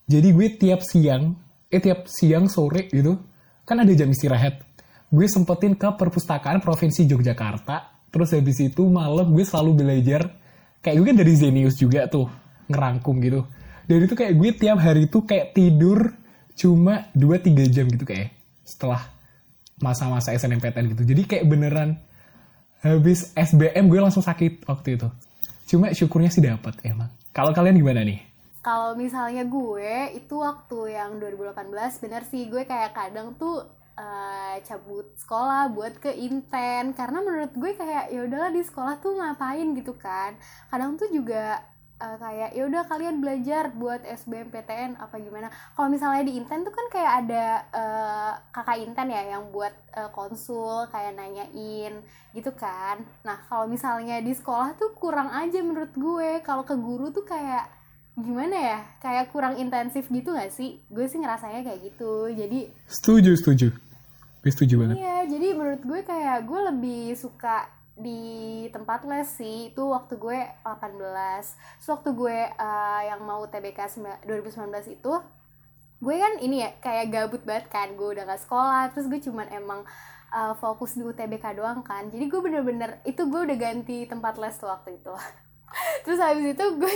[0.09, 1.37] Jadi gue tiap siang,
[1.69, 3.21] eh tiap siang sore gitu,
[3.69, 4.65] kan ada jam istirahat.
[5.13, 8.09] Gue sempetin ke perpustakaan Provinsi Yogyakarta.
[8.09, 10.33] Terus habis itu malam gue selalu belajar.
[10.81, 12.25] Kayak gue kan dari Zenius juga tuh,
[12.73, 13.45] ngerangkum gitu.
[13.85, 16.13] Dan itu kayak gue tiap hari tuh kayak tidur
[16.59, 19.01] cuma 2-3 jam gitu kayak setelah
[19.81, 21.03] masa-masa SNMPTN gitu.
[21.09, 21.97] Jadi kayak beneran
[22.85, 25.09] habis SBM gue langsung sakit waktu itu.
[25.69, 27.09] Cuma syukurnya sih dapat emang.
[27.33, 28.28] Kalau kalian gimana nih?
[28.59, 33.63] Kalau misalnya gue itu waktu yang 2018 bener sih gue kayak kadang tuh
[33.99, 39.19] eh, cabut sekolah buat ke inten karena menurut gue kayak ya udahlah di sekolah tuh
[39.19, 40.35] ngapain gitu kan.
[40.71, 41.63] Kadang tuh juga
[42.03, 45.49] eh, kayak ya udah kalian belajar buat SBMPTN apa gimana.
[45.79, 50.11] Kalau misalnya di inten tuh kan kayak ada eh, kakak inten ya yang buat eh,
[50.15, 51.95] konsul kayak nanyain
[52.35, 53.03] gitu kan.
[53.27, 56.43] Nah, kalau misalnya di sekolah tuh kurang aja menurut gue.
[56.43, 57.78] Kalau ke guru tuh kayak
[58.19, 58.79] gimana ya?
[58.99, 60.83] Kayak kurang intensif gitu gak sih?
[60.87, 62.29] Gue sih ngerasanya kayak gitu.
[62.29, 63.69] Jadi Setuju, setuju.
[64.39, 64.97] Gue setuju banget.
[64.97, 68.23] iya jadi menurut gue kayak gue lebih suka di
[68.69, 69.59] tempat les sih.
[69.69, 70.95] Itu waktu gue 18
[71.77, 75.13] Terus waktu gue eh, yang mau TBK sembilan- 2019 itu
[75.99, 77.89] gue kan ini ya kayak gabut banget kan.
[77.93, 79.81] Gue udah gak sekolah terus gue cuman emang
[80.31, 82.07] eh, fokus di UTBK doang kan.
[82.07, 85.15] Jadi gue bener-bener itu gue udah ganti tempat les tuh waktu itu.
[86.05, 86.95] Terus habis itu gue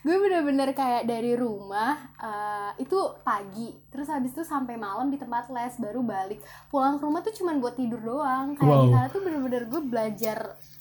[0.00, 5.48] gue bener-bener kayak dari rumah eh, itu pagi terus habis itu sampai malam di tempat
[5.48, 8.82] les baru balik pulang ke rumah tuh cuman buat tidur doang kayak Wow.
[8.84, 10.38] di sana tuh bener-bener gue belajar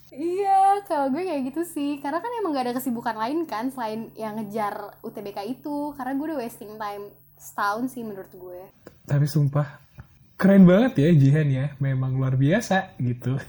[0.09, 4.09] iya kalau gue kayak gitu sih karena kan emang gak ada kesibukan lain kan selain
[4.13, 8.61] yang ngejar UTBK itu karena gue udah wasting time setahun sih menurut gue
[9.05, 9.79] Tapi sumpah,
[10.35, 11.65] keren banget ya Jihan ya.
[11.81, 13.41] Memang luar biasa gitu.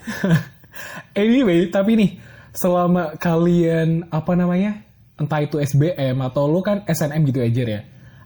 [1.13, 2.11] anyway, tapi nih,
[2.53, 4.81] selama kalian, apa namanya,
[5.21, 7.81] entah itu SBM atau lo kan SNM gitu aja ya.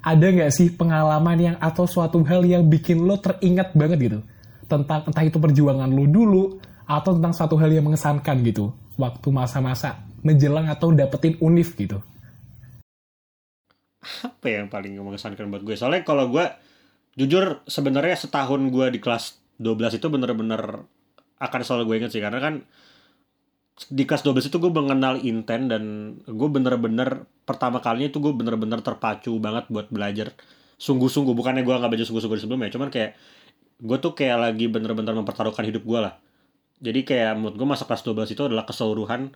[0.05, 4.19] Ada nggak sih pengalaman yang atau suatu hal yang bikin lo teringat banget gitu?
[4.71, 6.43] Tentang entah itu perjuangan lo dulu,
[6.87, 8.73] atau tentang suatu hal yang mengesankan gitu.
[8.95, 11.99] Waktu masa-masa menjelang atau dapetin univ gitu.
[14.25, 16.45] apa yang paling mengesankan buat gue soalnya kalau gue
[17.17, 20.85] jujur sebenarnya setahun gue di kelas 12 itu bener-bener
[21.41, 22.55] akan selalu gue inget sih karena kan
[23.75, 25.83] di kelas 12 itu gue mengenal inten dan
[26.23, 30.31] gue bener-bener pertama kalinya itu gue bener-bener terpacu banget buat belajar
[30.79, 31.35] sungguh-sungguh.
[31.35, 33.19] Bukannya gue nggak belajar sungguh-sungguh sebelumnya cuman kayak
[33.83, 36.15] gue tuh kayak lagi bener-bener mempertaruhkan hidup gue lah.
[36.79, 39.35] Jadi kayak menurut gue masa kelas 12 itu adalah keseluruhan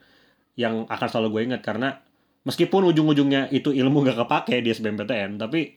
[0.54, 1.62] yang akan selalu gue ingat.
[1.66, 1.98] Karena
[2.46, 5.76] meskipun ujung-ujungnya itu ilmu gak kepake di SBMPTN tapi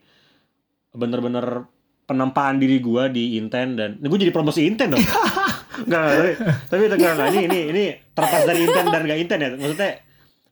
[0.96, 1.68] bener-bener
[2.08, 5.04] penempaan diri gue di Inten dan ini gue jadi promosi Inten dong
[5.72, 6.32] Enggak, tapi
[6.68, 9.50] tapi enggak, enggak, ini ini ini terlepas dari inten dan gak inten ya.
[9.56, 9.92] Maksudnya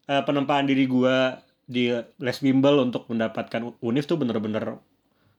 [0.08, 4.82] eh, penempaan diri gua di les bimbel untuk mendapatkan univ tuh bener-bener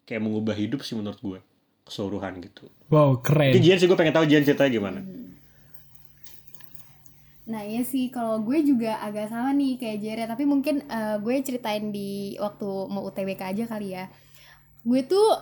[0.07, 1.39] kayak mengubah hidup sih menurut gue
[1.83, 2.71] keseluruhan gitu.
[2.87, 3.51] Wow, keren.
[3.51, 5.01] Ini Jian sih gue pengen tahu Jian ceritanya gimana.
[7.51, 11.35] Nah iya sih kalau gue juga agak sama nih kayak Jere tapi mungkin eh, gue
[11.43, 14.07] ceritain di waktu mau UTBK aja kali ya.
[14.87, 15.35] Gue tuh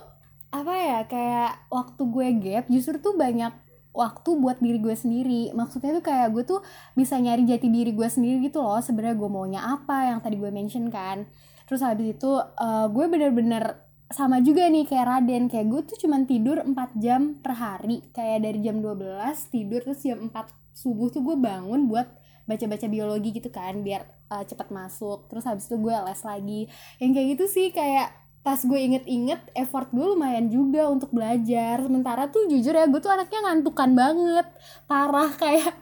[0.49, 3.53] apa ya kayak waktu gue gap justru tuh banyak
[3.93, 5.51] waktu buat diri gue sendiri.
[5.53, 6.59] Maksudnya tuh kayak gue tuh
[6.93, 8.79] bisa nyari jati diri gue sendiri gitu loh.
[8.79, 11.25] Sebenarnya gue maunya apa yang tadi gue mention kan.
[11.65, 16.25] Terus habis itu eh, gue bener-bener sama juga nih kayak Raden kayak gue tuh cuman
[16.25, 19.05] tidur 4 jam per hari kayak dari jam 12
[19.53, 20.33] tidur terus jam 4
[20.73, 22.09] subuh tuh gue bangun buat
[22.49, 26.61] baca-baca biologi gitu kan biar uh, cepat masuk terus habis itu gue les lagi
[26.97, 31.83] yang kayak gitu sih kayak pas gue inget-inget effort gue lumayan juga untuk belajar.
[31.83, 34.47] Sementara tuh jujur ya gue tuh anaknya ngantukan banget.
[34.87, 35.75] Parah kayak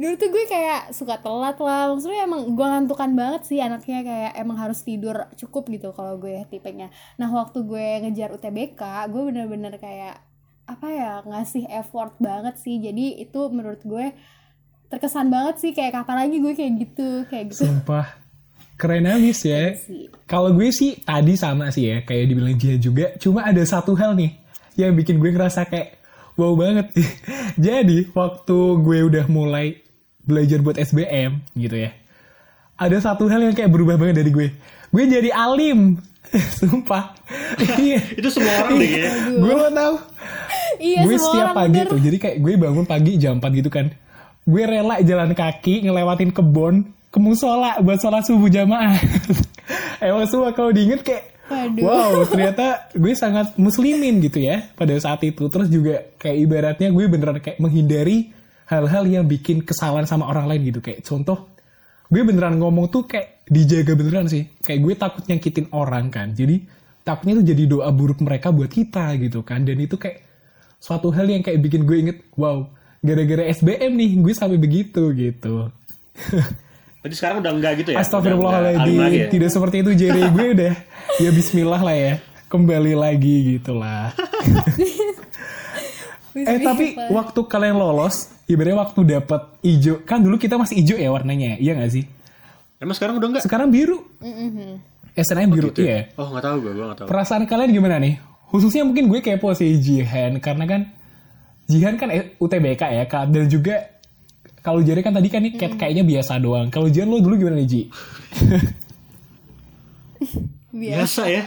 [0.00, 1.90] dulu tuh gue kayak suka telat lah.
[1.92, 6.46] Maksudnya emang gue ngantukan banget sih anaknya kayak emang harus tidur cukup gitu kalau gue
[6.48, 6.88] tipenya.
[7.18, 10.22] Nah waktu gue ngejar UTBK gue bener-bener kayak
[10.66, 12.78] apa ya ngasih effort banget sih.
[12.78, 14.14] Jadi itu menurut gue
[14.86, 17.66] terkesan banget sih kayak kapan lagi gue kayak gitu kayak gitu.
[17.66, 18.25] Sumpah.
[18.76, 19.72] Keren abis ya.
[20.28, 23.16] Kalau gue sih tadi sama sih ya, kayak dibilang Jihan juga.
[23.16, 24.36] Cuma ada satu hal nih
[24.76, 25.96] yang bikin gue ngerasa kayak
[26.36, 26.92] wow banget.
[27.66, 29.80] Jadi waktu gue udah mulai
[30.26, 31.96] belajar buat SBM gitu ya.
[32.76, 34.48] Ada satu hal yang kayak berubah banget dari gue.
[34.92, 35.96] Gue jadi alim.
[36.60, 37.16] Sumpah.
[37.80, 38.20] Iya.
[38.20, 39.12] Itu semua orang deh kayaknya.
[39.40, 39.94] gue mau tahu.
[40.76, 41.88] iya gue semua setiap orang pagi bener.
[41.88, 42.00] tuh.
[42.04, 43.86] Jadi kayak gue bangun pagi jam 4 gitu kan.
[44.44, 49.00] Gue rela jalan kaki ngelewatin kebon ke musola buat sholat subuh jamaah.
[50.04, 51.78] Emang semua kalau diinget kayak Waduh.
[51.86, 55.46] Wow, ternyata gue sangat muslimin gitu ya pada saat itu.
[55.46, 58.34] Terus juga kayak ibaratnya gue beneran kayak menghindari
[58.66, 60.82] hal-hal yang bikin kesalahan sama orang lain gitu.
[60.82, 61.46] Kayak contoh,
[62.10, 64.42] gue beneran ngomong tuh kayak dijaga beneran sih.
[64.58, 66.34] Kayak gue takut nyakitin orang kan.
[66.34, 66.66] Jadi
[67.06, 69.62] takutnya tuh jadi doa buruk mereka buat kita gitu kan.
[69.62, 70.26] Dan itu kayak
[70.82, 72.66] suatu hal yang kayak bikin gue inget, wow,
[73.06, 75.70] gara-gara SBM nih gue sampai begitu gitu.
[77.06, 78.02] Berarti sekarang udah enggak gitu ya?
[78.02, 79.28] Astagfirullahaladzim, lagi ya?
[79.30, 80.74] tidak seperti itu Jerry gue udah
[81.22, 82.12] ya Bismillah lah ya,
[82.50, 84.10] kembali lagi gitu lah.
[86.34, 91.14] eh tapi waktu kalian lolos, ibaratnya waktu dapat ijo, kan dulu kita masih ijo ya
[91.14, 92.10] warnanya, iya gak sih?
[92.82, 93.42] Emang sekarang udah enggak?
[93.46, 94.82] Sekarang biru, Mm-mm.
[95.14, 96.10] SNM biru, Gitu iya.
[96.10, 96.18] ya?
[96.18, 97.06] Oh nggak tahu gue, gue nggak tahu.
[97.06, 98.18] Perasaan kalian gimana nih?
[98.50, 100.80] Khususnya mungkin gue kepo sih Jihan, karena kan
[101.70, 103.94] Jihan kan eh, UTBK ya, dan juga
[104.66, 106.66] kalau Jerry kan tadi kan nih kayak- kayaknya biasa doang.
[106.68, 107.82] Kalau Jihan lo dulu gimana nih Ji?
[110.72, 111.42] biasa Biasa ya?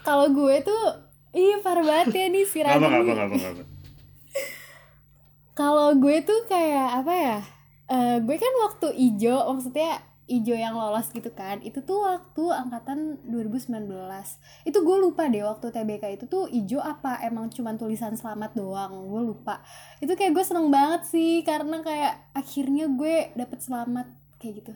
[0.00, 0.82] kalau gue tuh
[1.30, 3.62] iya parah banget ya nih si apa, apa, apa, apa.
[5.52, 7.36] Kalau gue tuh kayak apa ya?
[7.86, 11.60] Eh, gue kan waktu ijo, maksudnya ijo yang lolos gitu kan.
[11.60, 13.68] Itu tuh waktu angkatan 2019.
[14.64, 19.08] Itu gue lupa deh waktu TBK itu tuh ijo apa emang cuman tulisan selamat doang.
[19.08, 19.60] Gue lupa.
[20.00, 24.06] Itu kayak gue seneng banget sih karena kayak akhirnya gue dapet selamat
[24.40, 24.72] kayak gitu.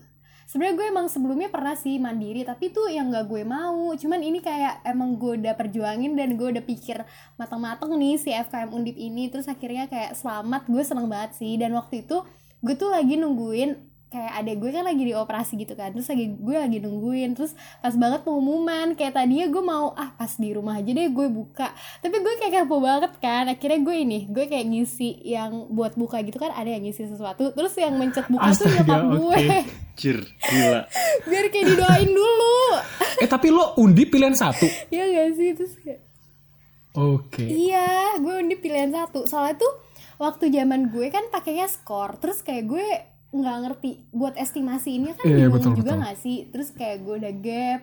[0.49, 3.93] Sebenarnya gue emang sebelumnya pernah sih mandiri, tapi tuh yang gak gue mau.
[3.93, 7.05] Cuman ini kayak emang gue udah perjuangin dan gue udah pikir
[7.37, 11.77] matang-matang nih si FKM Undip ini terus akhirnya kayak selamat gue seneng banget sih dan
[11.77, 12.25] waktu itu
[12.65, 16.33] gue tuh lagi nungguin kayak adek gue kan lagi di operasi gitu kan terus lagi
[16.33, 17.53] gue lagi nungguin terus
[17.85, 21.69] pas banget pengumuman kayak tadinya gue mau ah pas di rumah aja deh gue buka
[22.01, 26.25] tapi gue kayak kepo banget kan akhirnya gue ini gue kayak ngisi yang buat buka
[26.25, 29.61] gitu kan ada yang ngisi sesuatu terus yang mencet buka tuh Astaga, nyokap gue oke.
[29.99, 30.87] Cir, gila.
[31.27, 32.59] biar kayak didoain dulu
[33.23, 34.63] Eh tapi lo undi pilihan satu.
[34.95, 36.07] ya gak sih terus kayak
[36.99, 37.47] Oke.
[37.47, 39.23] Iya, gue undi pilihan satu.
[39.31, 39.71] Soalnya tuh
[40.19, 42.87] waktu zaman gue kan pakainya skor, terus kayak gue
[43.29, 46.49] nggak ngerti buat estimasi ini kan Iya, bingung betul, juga nggak sih.
[46.49, 47.83] Terus kayak gue udah gap,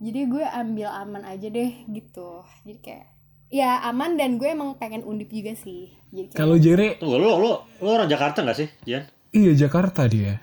[0.00, 2.42] jadi gue ambil aman aja deh gitu.
[2.64, 3.06] Jadi kayak
[3.48, 5.92] ya aman dan gue emang pengen undip juga sih.
[6.08, 7.52] Jadi Kalau Jere, Tunggu, lo, lo,
[7.84, 9.04] lo orang Jakarta gak sih, Jan?
[9.28, 10.40] iya Jakarta dia.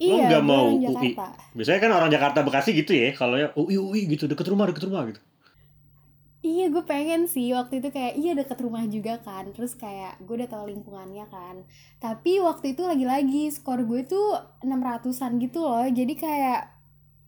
[0.00, 0.86] Lo iya, nggak gue mau orang UI?
[0.86, 1.26] Jakarta.
[1.52, 4.86] Biasanya kan orang Jakarta Bekasi gitu ya, kalau ya UI, UI gitu, deket rumah, deket
[4.86, 5.20] rumah gitu.
[6.40, 9.52] Iya gue pengen sih waktu itu kayak iya deket rumah juga kan.
[9.52, 11.68] Terus kayak gue udah tahu lingkungannya kan.
[12.00, 15.84] Tapi waktu itu lagi-lagi skor gue tuh 600an gitu loh.
[15.84, 16.72] Jadi kayak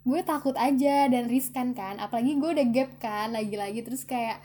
[0.08, 2.00] gue takut aja dan riskan kan.
[2.00, 3.84] Apalagi gue udah gap kan lagi-lagi.
[3.84, 4.40] Terus kayak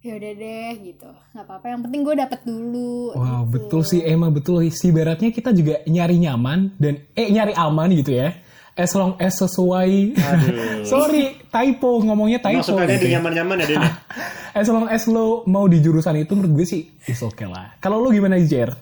[0.00, 1.10] ya udah deh gitu.
[1.36, 3.52] Nggak apa-apa yang penting gue dapet dulu Wow, gitu.
[3.52, 4.00] betul sih.
[4.00, 4.64] Emang betul.
[4.72, 8.32] Sih baratnya kita juga nyari nyaman dan eh nyari aman gitu ya.
[8.80, 10.16] As long as sesuai.
[10.16, 10.88] Aduh.
[10.92, 12.64] Sorry, typo ngomongnya typo.
[12.64, 13.20] Masukannya gitu di ya.
[13.20, 13.92] nyaman-nyaman ya, ya?
[14.60, 17.76] As long as lo mau di jurusan itu menurut gue sih is okay lah.
[17.78, 18.72] Kalau lo gimana Jer?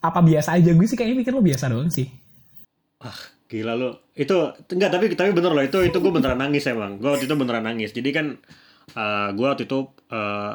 [0.00, 2.08] apa biasa aja gue sih kayaknya mikir lo biasa doang sih
[3.50, 3.90] Gila lu.
[4.14, 7.02] Itu enggak tapi tapi bener loh itu itu gue beneran nangis emang.
[7.02, 7.90] Gue waktu itu beneran nangis.
[7.90, 8.38] Jadi kan
[8.94, 10.54] eh gue waktu itu eh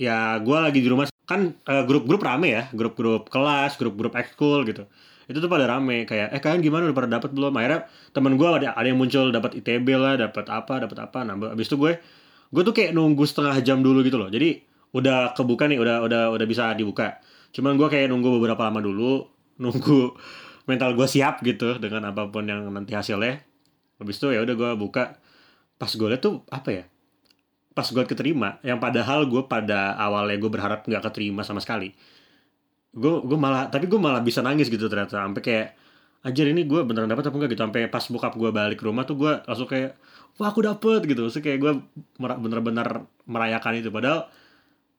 [0.00, 4.88] ya gue lagi di rumah kan eh, grup-grup rame ya, grup-grup kelas, grup-grup ekskul gitu.
[5.30, 7.54] Itu tuh pada rame kayak eh kalian gimana udah pada dapat belum?
[7.54, 11.18] Akhirnya temen gue ada ada yang muncul dapat ITB lah, dapat apa, dapat apa.
[11.22, 12.02] Nah, abis itu gue
[12.50, 14.26] gue tuh kayak nunggu setengah jam dulu gitu loh.
[14.26, 14.58] Jadi
[14.90, 17.22] udah kebuka nih, udah udah udah bisa dibuka.
[17.54, 19.30] Cuman gue kayak nunggu beberapa lama dulu,
[19.62, 20.18] nunggu
[20.66, 23.38] mental gue siap gitu dengan apa pun yang nanti hasilnya.
[24.02, 25.14] Habis itu ya udah gue buka.
[25.78, 26.84] Pas gue liat tuh apa ya?
[27.70, 31.94] Pas gue keterima, yang padahal gue pada awalnya gue berharap nggak keterima sama sekali.
[32.90, 35.22] Gue gue malah tapi gue malah bisa nangis gitu ternyata.
[35.22, 35.66] Sampai kayak
[36.20, 37.50] anjir ini gue beneran dapat apa enggak?
[37.54, 37.62] Gitu.
[37.62, 39.96] Sampai pas bokap gue balik ke rumah tuh gue langsung kayak
[40.36, 41.26] wah aku dapet gitu.
[41.26, 41.72] Maksudnya kayak gue
[42.18, 42.88] bener-bener
[43.24, 43.90] merayakan itu.
[43.94, 44.26] Padahal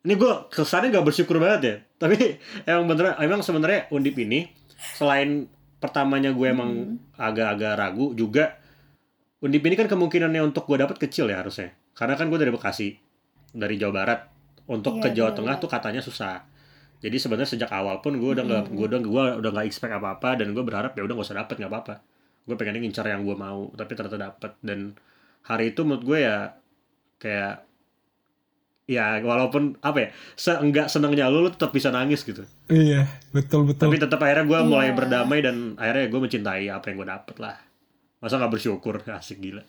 [0.02, 1.76] ini gue kesannya gak bersyukur banget ya.
[2.02, 2.18] Tapi
[2.66, 4.50] emang bener emang sebenarnya undip ini
[4.98, 5.46] selain
[5.82, 8.58] pertamanya gue emang agak-agak ragu juga
[9.42, 11.74] undip ini kan kemungkinannya untuk gue dapet kecil ya harusnya.
[11.94, 12.96] Karena kan gue dari Bekasi
[13.52, 14.20] dari Jawa Barat.
[14.72, 15.38] Untuk Iya, ke Jawa bener.
[15.42, 16.48] Tengah tuh katanya susah
[17.02, 20.16] jadi sebenarnya sejak awal pun gue udah nggak gue udah gue udah nggak expect apa
[20.16, 21.96] apa dan gue berharap ya udah gak usah dapet nggak apa apa
[22.42, 24.58] gue pengennya ngincar yang gue mau tapi ternyata dapet.
[24.62, 24.98] Dan
[25.46, 26.58] hari itu menurut gue ya
[27.18, 27.66] kayak
[28.90, 32.44] ya walaupun apa ya seenggak senangnya lu lu tetap bisa nangis gitu.
[32.68, 33.88] Iya betul betul.
[33.88, 34.98] Tapi tetap akhirnya gue mulai Iya.
[34.98, 37.58] berdamai dan akhirnya gue mencintai apa yang gue dapet lah.
[38.20, 39.00] Masa nggak bersyukur?
[39.22, 39.64] Asik gila.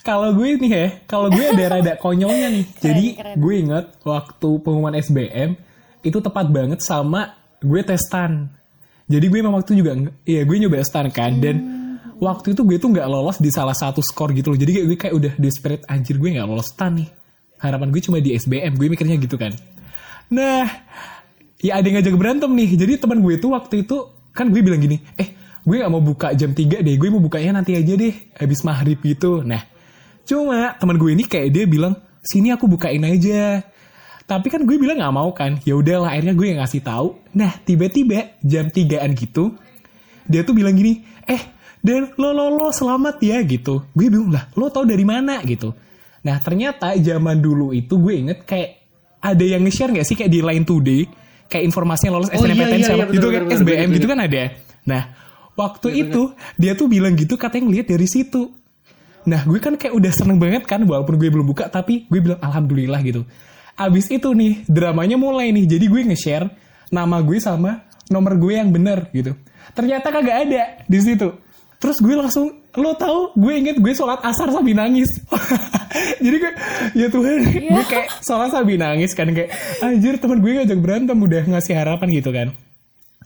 [0.00, 2.64] Kalau gue nih ya, kalau gue ada rada konyolnya nih.
[2.80, 3.36] Jadi keren.
[3.36, 5.52] gue inget waktu pengumuman SBM
[6.00, 8.48] itu tepat banget sama gue tes STAN.
[9.10, 11.36] Jadi gue memang waktu juga, iya gue nyoba STAN kan.
[11.42, 11.56] Dan
[12.20, 14.58] waktu itu gue tuh nggak lolos di salah satu skor gitu loh.
[14.60, 17.08] Jadi kayak gue kayak udah desperate anjir gue nggak lolos STAN nih.
[17.60, 19.52] Harapan gue cuma di SBM, gue mikirnya gitu kan.
[20.32, 20.64] Nah,
[21.60, 22.70] ya ada yang ngajak berantem nih.
[22.78, 23.96] Jadi teman gue tuh waktu itu
[24.32, 27.60] kan gue bilang gini, eh gue gak mau buka jam 3 deh, gue mau bukanya
[27.60, 29.44] nanti aja deh, habis maghrib gitu.
[29.44, 29.60] Nah,
[30.24, 33.60] cuma teman gue ini kayak dia bilang, sini aku bukain aja.
[34.30, 37.18] Tapi kan gue bilang nggak mau kan, ya udahlah akhirnya gue yang ngasih tahu.
[37.34, 39.58] Nah tiba-tiba jam 3an gitu,
[40.30, 41.50] dia tuh bilang gini, eh
[41.82, 43.82] dan lo lo lo selamat ya gitu.
[43.90, 45.74] Gue bilang lah, lo tau dari mana gitu.
[46.22, 48.86] Nah ternyata zaman dulu itu gue inget kayak
[49.18, 51.02] ada yang nge-share gak sih kayak di Line Today,
[51.50, 53.74] kayak informasi yang lolos Oh, iya, SNMPTN iya, iya, bener, itu bener, kan bener, SBM
[53.82, 54.14] bener, gitu bener.
[54.14, 54.42] kan ada.
[54.86, 55.02] Nah
[55.58, 56.22] waktu itu
[56.54, 58.42] dia tuh bilang gitu katanya ngeliat dari situ.
[59.26, 62.38] Nah gue kan kayak udah seneng banget kan walaupun gue belum buka tapi gue bilang
[62.38, 63.26] alhamdulillah gitu.
[63.80, 66.52] Abis itu nih dramanya mulai nih jadi gue nge-share
[66.92, 69.32] nama gue sama nomor gue yang bener gitu.
[69.72, 71.32] Ternyata kagak ada di situ.
[71.80, 75.08] Terus gue langsung lo tahu gue inget gue sholat asar sambil nangis.
[76.24, 76.52] jadi gue
[76.92, 77.40] ya Tuhan
[77.72, 79.48] gue kayak sholat sambil nangis kan kayak
[79.80, 82.48] anjir teman gue ngajak berantem udah ngasih harapan gitu kan.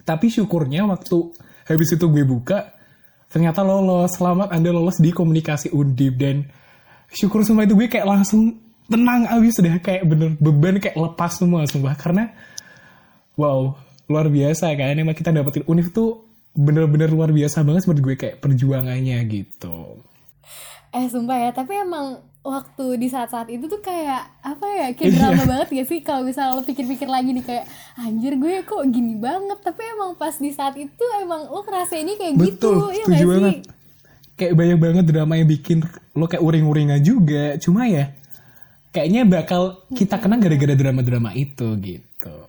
[0.07, 1.35] Tapi syukurnya waktu
[1.67, 2.71] habis itu gue buka
[3.33, 6.47] ternyata lolos selamat anda lolos di komunikasi undip dan
[7.11, 11.65] syukur semua itu gue kayak langsung tenang abis udah kayak bener beban kayak lepas semua
[11.65, 11.97] sumpah.
[11.97, 12.31] Karena
[13.39, 18.17] wow luar biasa kan emang kita dapetin univ tuh bener-bener luar biasa banget menurut gue
[18.21, 19.99] kayak perjuangannya gitu.
[20.95, 25.43] Eh sumpah ya, tapi emang waktu di saat-saat itu tuh kayak apa ya kayak drama
[25.43, 25.99] banget gak sih?
[26.07, 27.65] Kalau misalnya lo pikir-pikir lagi nih kayak
[27.99, 29.59] anjir gue kok gini banget.
[29.65, 33.27] Tapi emang pas di saat itu emang lo ngerasa ini kayak betul gitu ya gak
[33.27, 33.51] banget.
[33.51, 33.59] Sih
[34.35, 35.79] kayak banyak banget drama yang bikin
[36.15, 37.59] lo kayak uring-uringan juga.
[37.59, 38.15] Cuma ya
[38.95, 42.47] kayaknya bakal kita kenang gara-gara drama-drama itu gitu.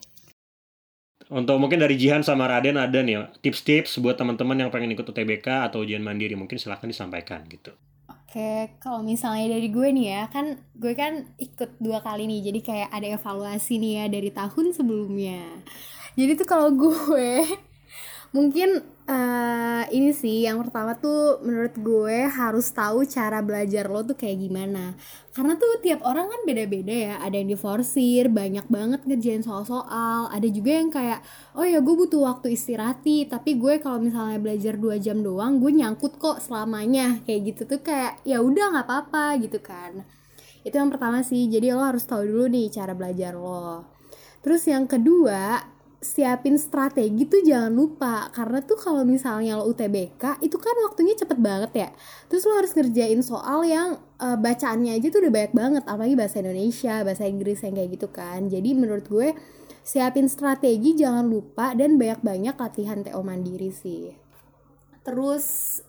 [1.26, 5.10] Untuk mungkin dari Jihan sama Raden ada nih ya, tips-tips buat teman-teman yang pengen ikut
[5.10, 7.74] UTBK atau ujian mandiri mungkin silahkan disampaikan gitu.
[8.06, 12.60] Oke, kalau misalnya dari gue nih ya, kan gue kan ikut dua kali nih, jadi
[12.62, 15.42] kayak ada evaluasi nih ya dari tahun sebelumnya.
[16.14, 17.42] Jadi tuh kalau gue
[18.38, 24.18] mungkin eh, ini sih yang pertama tuh menurut gue harus tahu cara belajar lo tuh
[24.18, 24.98] kayak gimana.
[25.36, 30.48] Karena tuh tiap orang kan beda-beda ya, ada yang diforsir, banyak banget ngerjain soal-soal, ada
[30.50, 31.22] juga yang kayak
[31.54, 35.70] oh ya gue butuh waktu istirahati tapi gue kalau misalnya belajar dua jam doang gue
[35.70, 37.22] nyangkut kok selamanya.
[37.30, 40.02] Kayak gitu tuh kayak ya udah nggak apa-apa gitu kan.
[40.66, 41.46] Itu yang pertama sih.
[41.46, 43.86] Jadi lo harus tahu dulu nih cara belajar lo.
[44.42, 45.75] Terus yang kedua
[46.06, 48.30] siapin strategi tuh jangan lupa.
[48.30, 51.90] Karena tuh kalau misalnya lo UTBK itu kan waktunya cepet banget ya.
[52.30, 55.84] Terus lo harus ngerjain soal yang eh, bacaannya aja tuh udah banyak banget.
[55.90, 58.46] Apalagi bahasa Indonesia bahasa Inggris yang kayak gitu kan.
[58.46, 59.34] Jadi menurut gue
[59.82, 64.14] siapin strategi jangan lupa dan banyak-banyak latihan TO mandiri sih.
[65.02, 65.82] Terus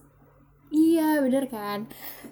[0.72, 1.85] iya bener kan?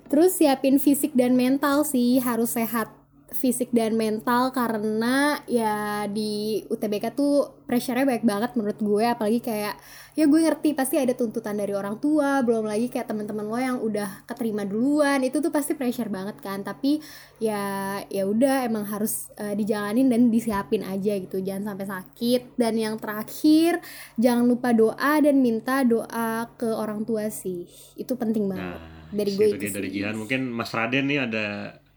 [0.09, 3.04] Terus siapin fisik dan mental sih harus sehat
[3.35, 9.75] fisik dan mental karena ya di UTBK tuh pressure-nya banyak banget menurut gue apalagi kayak
[10.15, 13.79] ya gue ngerti pasti ada tuntutan dari orang tua belum lagi kayak teman-teman lo yang
[13.81, 17.03] udah keterima duluan itu tuh pasti pressure banget kan tapi
[17.43, 22.75] ya ya udah emang harus uh, dijalanin dan disiapin aja gitu jangan sampai sakit dan
[22.79, 23.81] yang terakhir
[24.21, 27.67] jangan lupa doa dan minta doa ke orang tua sih
[27.97, 29.89] itu penting banget Nah, dari itu gue dia itu dari.
[29.93, 30.15] Jihan.
[30.19, 31.47] Mungkin Mas Raden nih ada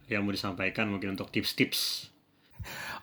[0.07, 2.07] yang mau disampaikan mungkin untuk tips-tips.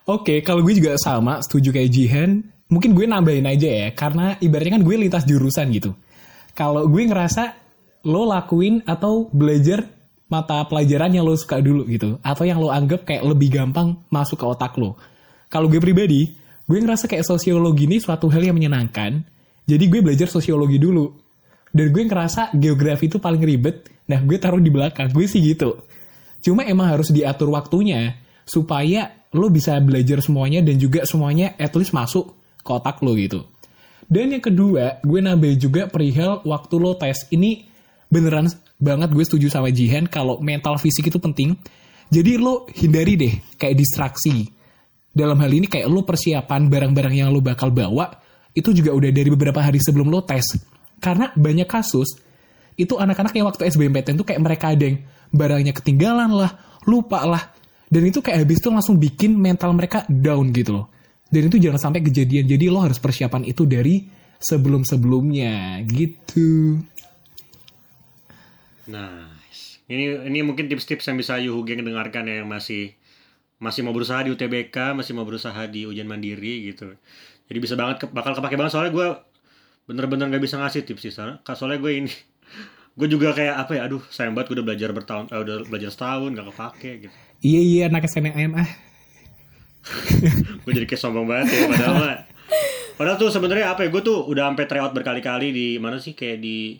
[0.04, 2.44] Oke, kalau gue juga sama, setuju kayak Jihan.
[2.68, 5.92] Mungkin gue nambahin aja ya, karena ibaratnya kan gue lintas jurusan gitu.
[6.56, 7.56] Kalau gue ngerasa
[8.04, 9.88] lo lakuin atau belajar
[10.28, 14.40] mata pelajaran yang lo suka dulu gitu, atau yang lo anggap kayak lebih gampang masuk
[14.40, 14.96] ke otak lo.
[15.52, 19.22] Kalau gue pribadi, gue ngerasa kayak sosiologi ini suatu hal yang menyenangkan.
[19.64, 21.08] Jadi gue belajar sosiologi dulu.
[21.74, 23.88] Dan gue ngerasa geografi itu paling ribet.
[24.06, 25.10] Nah, gue taruh di belakang.
[25.10, 25.80] Gue sih gitu.
[26.44, 31.96] Cuma emang harus diatur waktunya supaya lo bisa belajar semuanya dan juga semuanya at least
[31.96, 33.48] masuk ke otak lo gitu.
[34.04, 37.24] Dan yang kedua, gue nambahin juga perihal waktu lo tes.
[37.33, 37.64] Ini
[38.12, 41.57] beneran banget gue setuju sama Jihan kalau mental fisik itu penting.
[42.12, 44.52] Jadi lo hindari deh kayak distraksi.
[45.14, 48.12] Dalam hal ini kayak lo persiapan barang-barang yang lo bakal bawa
[48.52, 50.61] itu juga udah dari beberapa hari sebelum lo tes.
[51.00, 52.20] Karena banyak kasus
[52.76, 54.98] itu anak-anak yang waktu SBMPTN tuh kayak mereka ada yang
[55.30, 57.42] barangnya ketinggalan lah, lupa lah.
[57.88, 60.87] Dan itu kayak habis itu langsung bikin mental mereka down gitu loh.
[61.30, 62.44] Dan itu jangan sampai kejadian.
[62.50, 64.04] Jadi lo harus persiapan itu dari
[64.42, 66.82] sebelum-sebelumnya gitu.
[68.90, 69.32] Nah,
[69.88, 72.92] ini ini mungkin tips-tips yang bisa Yuhu Geng dengarkan ya yang masih
[73.56, 76.92] masih mau berusaha di UTBK, masih mau berusaha di ujian mandiri gitu.
[77.48, 79.08] Jadi bisa banget bakal kepake banget soalnya gue
[79.84, 82.12] bener-bener gak bisa ngasih tips sih soalnya gue ini
[82.94, 85.90] gue juga kayak apa ya aduh sayang banget gue udah belajar bertahun eh, udah belajar
[85.90, 87.16] setahun gak kepake gitu.
[87.42, 88.70] Iya iya anak SNM ah.
[90.64, 92.18] gue jadi kayak sombong banget ya padahal mah.
[92.94, 96.38] Padahal tuh sebenarnya apa ya gue tuh udah sampai tryout berkali-kali di mana sih kayak
[96.38, 96.78] di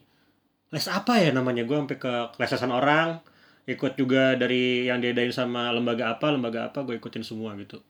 [0.70, 3.18] les apa ya namanya gue sampai ke lesesan orang
[3.66, 7.83] ikut juga dari yang diadain sama lembaga apa lembaga apa gue ikutin semua gitu.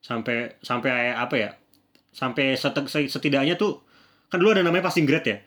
[0.00, 1.50] Sampai sampai apa ya
[2.16, 3.84] sampai set- setidaknya tuh
[4.32, 5.38] kan dulu ada namanya passing grade ya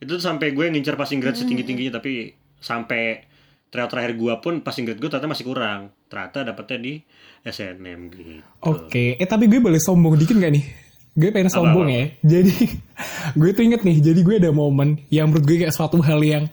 [0.00, 3.24] itu tuh sampai gue ngincer passing grade setinggi tingginya tapi sampai
[3.68, 6.94] tryout terakhir gue pun passing grade gue ternyata masih kurang ternyata dapetnya di
[7.40, 10.64] SNM gitu Oke, eh tapi gue boleh sombong dikit gak nih?
[11.16, 11.96] Gue pengen sombong apa?
[11.96, 12.04] ya.
[12.20, 12.54] Jadi
[13.40, 16.44] gue tuh inget nih, jadi gue ada momen yang menurut gue kayak suatu hal yang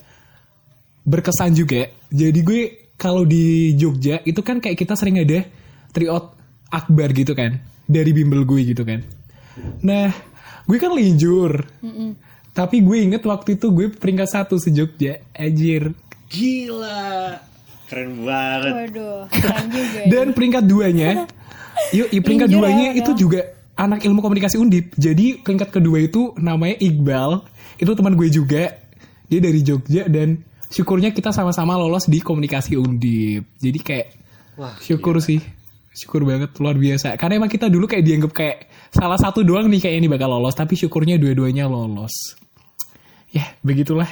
[1.03, 1.91] berkesan juga.
[2.07, 2.61] Jadi gue
[2.95, 5.43] kalau di Jogja itu kan kayak kita sering ada
[5.91, 6.35] tryout
[6.71, 9.03] akbar gitu kan dari bimbel gue gitu kan.
[9.83, 10.11] Nah,
[10.67, 11.63] gue kan linjur.
[12.57, 15.93] Tapi gue inget waktu itu gue peringkat satu se Jogja, anjir.
[16.25, 17.37] Gila.
[17.85, 18.73] Keren banget.
[18.73, 19.99] Waduh, keren juga.
[20.01, 20.07] ya.
[20.09, 21.09] Dan peringkat duanya,
[21.93, 23.21] yuk peringkat Injur duanya ya, itu Bel.
[23.21, 23.39] juga
[23.77, 24.97] anak ilmu komunikasi undip.
[24.97, 27.45] Jadi peringkat kedua itu namanya Iqbal.
[27.77, 28.73] Itu teman gue juga.
[29.29, 33.45] Dia dari Jogja dan syukurnya kita sama-sama lolos di komunikasi undip.
[33.61, 34.07] Jadi kayak
[34.57, 35.39] Wah, syukur sih.
[35.93, 37.13] Syukur banget luar biasa.
[37.21, 38.57] Karena emang kita dulu kayak dianggap kayak
[38.89, 40.57] salah satu doang nih kayak ini bakal lolos.
[40.57, 42.46] Tapi syukurnya dua-duanya lolos.
[43.37, 44.09] Ya, begitulah.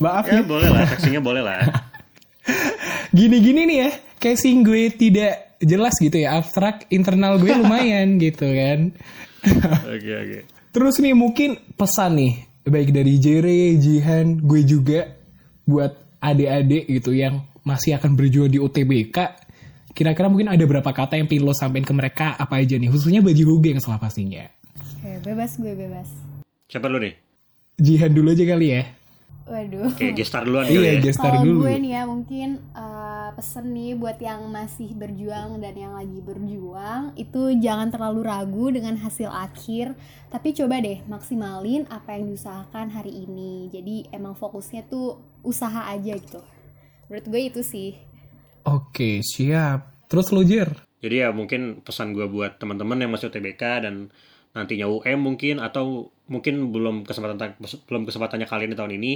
[0.00, 0.42] Maaf Ya ya.
[0.42, 1.60] boleh lah, seksinya boleh lah.
[3.16, 8.90] gini-gini nih ya casing gue tidak jelas gitu ya abstrak internal gue lumayan gitu kan
[9.86, 10.38] Oke oke.
[10.72, 15.18] terus nih mungkin pesan nih baik dari Jere, Jihan, gue juga
[15.66, 19.16] buat adik-adik gitu yang masih akan berjuang di UTBK
[19.92, 23.20] kira-kira mungkin ada berapa kata yang pengen lo sampein ke mereka apa aja nih khususnya
[23.20, 24.48] baju Huge yang salah pastinya
[25.02, 26.08] Oke, bebas gue bebas.
[26.70, 27.12] Siapa lu nih?
[27.82, 28.82] Jihan dulu aja kali ya.
[29.42, 29.90] Waduh.
[29.90, 31.02] Oke, gestar duluan kali iya ya.
[31.02, 31.66] gestar Kalau dulu.
[31.66, 37.12] gue nih ya mungkin eh, pesen nih buat yang masih berjuang dan yang lagi berjuang
[37.18, 39.98] itu jangan terlalu ragu dengan hasil akhir
[40.30, 43.66] tapi coba deh maksimalin apa yang diusahakan hari ini.
[43.74, 46.40] Jadi emang fokusnya tuh usaha aja gitu.
[47.10, 47.98] Menurut gue itu sih.
[48.62, 50.06] Oke siap.
[50.06, 50.70] Terus Jer?
[51.02, 54.14] Jadi ya mungkin pesan gue buat teman-teman yang masih UTBK dan
[54.52, 57.56] nantinya UM mungkin atau mungkin belum kesempatan
[57.88, 59.12] belum kesempatannya kalian di tahun ini.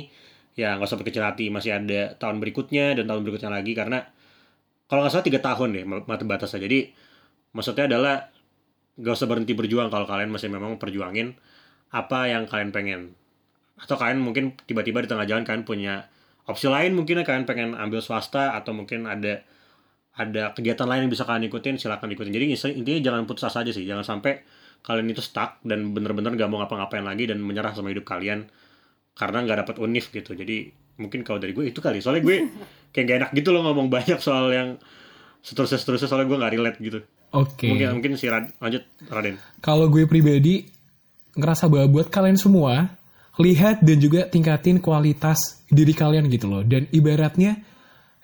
[0.57, 4.09] Ya nggak usah berkecil hati masih ada tahun berikutnya dan tahun berikutnya lagi karena
[4.89, 6.65] kalau nggak salah tiga tahun deh mata batasnya.
[6.65, 6.89] Jadi
[7.53, 8.33] maksudnya adalah
[8.97, 11.37] nggak usah berhenti berjuang kalau kalian masih memang perjuangin
[11.93, 13.01] apa yang kalian pengen.
[13.77, 16.09] Atau kalian mungkin tiba-tiba di tengah jalan kalian punya
[16.49, 19.45] opsi lain mungkin kalian pengen ambil swasta atau mungkin ada
[20.17, 22.33] ada kegiatan lain yang bisa kalian ikutin silakan ikutin.
[22.33, 23.85] Jadi intinya jangan putus asa aja sih.
[23.85, 24.41] Jangan sampai
[24.85, 28.49] kalian itu stuck dan bener-bener gak mau ngapa-ngapain lagi dan menyerah sama hidup kalian
[29.17, 30.71] karena nggak dapat unif gitu jadi
[31.01, 32.37] mungkin kalau dari gue itu kali soalnya gue
[32.93, 34.81] kayak gak enak gitu loh ngomong banyak soal yang
[35.47, 36.99] seterusnya seterusnya soalnya gue nggak relate gitu.
[37.31, 37.71] Oke.
[37.71, 39.39] Mungkin mungkin si Rad, lanjut Raden.
[39.63, 40.67] Kalau gue pribadi
[41.39, 42.99] ngerasa bahwa buat kalian semua
[43.39, 46.67] lihat dan juga tingkatin kualitas diri kalian gitu loh.
[46.67, 47.63] Dan ibaratnya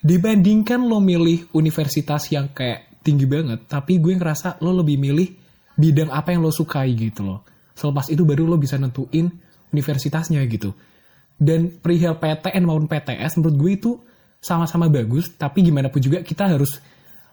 [0.03, 5.42] dibandingkan lo milih universitas yang kayak tinggi banget, tapi gue ngerasa lo lebih milih
[5.77, 7.39] bidang apa yang lo sukai gitu loh.
[7.73, 9.29] Selepas itu baru lo bisa nentuin
[9.73, 10.73] universitasnya gitu.
[11.33, 13.91] Dan perihal PTN maupun PTS menurut gue itu
[14.37, 16.77] sama-sama bagus, tapi gimana pun juga kita harus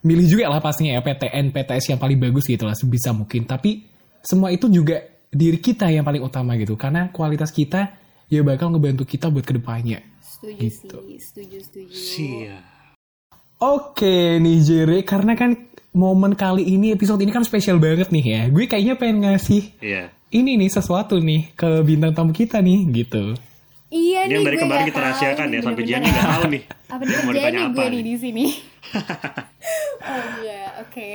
[0.00, 3.44] milih juga lah pastinya ya PTN, PTS yang paling bagus gitu lah sebisa mungkin.
[3.44, 3.84] Tapi
[4.24, 7.94] semua itu juga diri kita yang paling utama gitu, karena kualitas kita
[8.32, 10.00] ya bakal ngebantu kita buat ke depannya.
[10.24, 10.96] Setuju Gitu.
[11.04, 11.92] sih, setuju setuju.
[11.92, 12.58] Sia.
[13.60, 18.42] Oke nih Jere, karena kan momen kali ini episode ini kan spesial banget nih ya.
[18.46, 20.14] Gue kayaknya pengen ngasih Iya.
[20.30, 23.34] ini nih sesuatu nih ke bintang tamu kita nih gitu.
[23.90, 26.62] Iya Ini nih yang dari kemarin kita rahasiakan nih, ya sampai Jiani nggak tahu nih.
[26.86, 28.02] Apa Dia mau ditanya apa gue nih?
[28.06, 28.44] di sini?
[30.06, 31.08] oh iya, oke.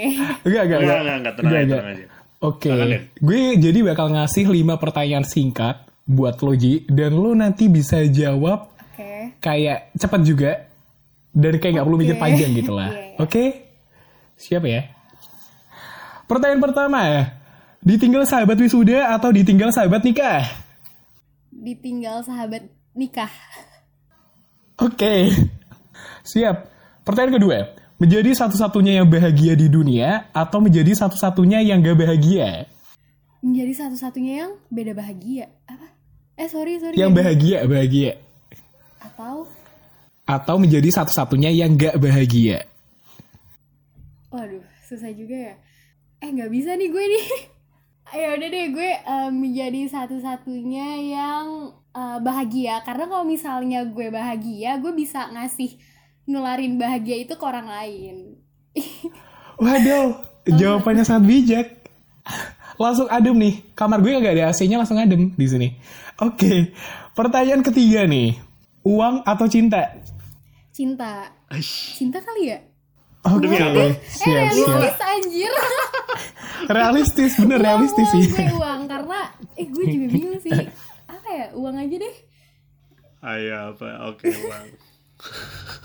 [0.44, 2.06] Enggak, enggak, Enggak, enggak, enggak, tenang aja, tenang aja.
[2.44, 2.72] Oke,
[3.16, 8.68] gue jadi bakal ngasih 5 pertanyaan singkat buat lo Ji, dan lo nanti bisa jawab
[8.92, 9.40] Oke.
[9.40, 10.52] kayak cepat juga,
[11.32, 12.92] dan kayak nggak perlu mikir panjang gitu lah.
[12.94, 13.24] Iya, iya.
[13.24, 13.44] Oke,
[14.36, 14.92] siap ya?
[16.26, 17.02] Pertanyaan pertama,
[17.86, 20.44] ditinggal sahabat wisuda atau ditinggal sahabat nikah?
[21.54, 22.68] Ditinggal sahabat
[22.98, 23.32] nikah.
[24.82, 25.32] Oke,
[26.26, 26.68] siap.
[27.06, 27.58] Pertanyaan kedua,
[28.02, 32.68] menjadi satu-satunya yang bahagia di dunia atau menjadi satu-satunya yang gak bahagia?
[33.40, 35.54] Menjadi satu-satunya yang beda bahagia.
[35.70, 35.88] Apa?
[36.36, 36.98] Eh sorry sorry.
[36.98, 38.12] Yang bahagia, bahagia.
[39.00, 39.48] Atau
[40.26, 42.66] Atau menjadi satu-satunya yang gak bahagia?
[44.36, 45.56] Waduh, susah juga ya.
[46.20, 47.28] Eh, nggak bisa nih gue nih.
[48.12, 52.84] Ayo udah deh, gue eh, menjadi satu-satunya yang eh, bahagia.
[52.84, 55.80] Karena kalau misalnya gue bahagia, gue bisa ngasih
[56.28, 58.36] nularin bahagia itu ke orang lain.
[59.64, 60.20] Waduh,
[60.52, 61.68] jawabannya sangat bijak.
[62.76, 63.56] Langsung adem nih.
[63.72, 65.80] Kamar gue gak ada AC-nya langsung adem di sini.
[66.20, 66.76] Oke,
[67.16, 68.36] pertanyaan ketiga nih.
[68.84, 69.96] Uang atau cinta?
[70.76, 71.32] Cinta.
[71.96, 72.75] Cinta kali ya?
[73.26, 73.90] Oke, Demi Allah.
[73.90, 74.70] Eh, siap, siap.
[74.70, 75.54] realistis anjir.
[76.66, 78.26] Realistis, bener realistis sih.
[78.26, 78.82] Uang, gue uang.
[78.90, 79.20] Karena,
[79.54, 80.54] eh gue juga bingung sih.
[81.06, 82.16] Apa ya, uang aja deh.
[83.22, 83.88] Ayo apa?
[84.10, 84.68] Oke, Bang.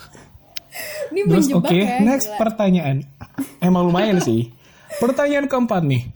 [1.12, 2.00] Ini Terus oke, ya.
[2.00, 2.38] next gila.
[2.40, 2.96] pertanyaan.
[3.60, 4.48] Emang lumayan sih.
[4.96, 6.08] Pertanyaan keempat nih.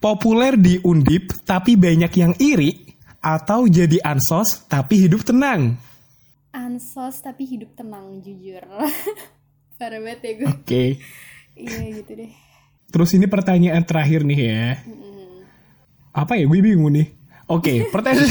[0.00, 5.76] Populer di Undip tapi banyak yang iri atau jadi ansos tapi hidup tenang?
[6.54, 8.62] ansos tapi hidup tenang jujur
[9.76, 10.84] parah banget ya gue Oke.
[11.58, 12.32] iya gitu deh
[12.94, 14.78] Terus ini pertanyaan terakhir nih ya.
[16.14, 16.46] Apa ya?
[16.46, 17.10] Gue bingung nih.
[17.50, 18.30] Oke, pertanyaan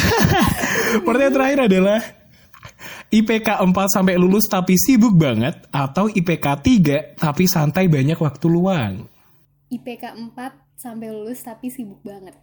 [1.04, 2.00] pertanyaan terakhir adalah
[3.12, 6.48] IPK 4 sampai lulus tapi sibuk banget atau IPK
[7.20, 9.04] 3 tapi santai banyak waktu luang?
[9.68, 12.34] IPK 4 sampai lulus tapi sibuk banget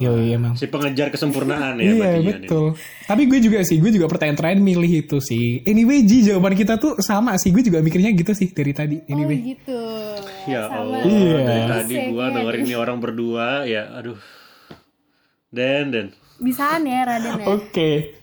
[0.00, 0.56] Yo, emang.
[0.56, 2.28] Si pengejar kesempurnaan ya Iya berarti Jian ini.
[2.40, 2.66] betul.
[3.04, 5.60] Tapi gue juga sih, gue juga pertanyaan terakhir milih itu sih.
[5.62, 7.48] Anyway, Ji jawaban kita tuh sama sih.
[7.48, 8.96] Gue juga mikirnya gitu sih dari tadi.
[8.98, 9.38] oh Anyway.
[9.46, 9.80] gitu
[10.46, 10.96] Ya Sama.
[10.96, 11.36] Allah, Iya.
[11.44, 12.26] dari tadi ya.
[12.32, 14.16] dengerin ini orang berdua, ya aduh.
[15.48, 16.06] Den, Den.
[16.38, 18.16] bisaan ya Raden ya Oke.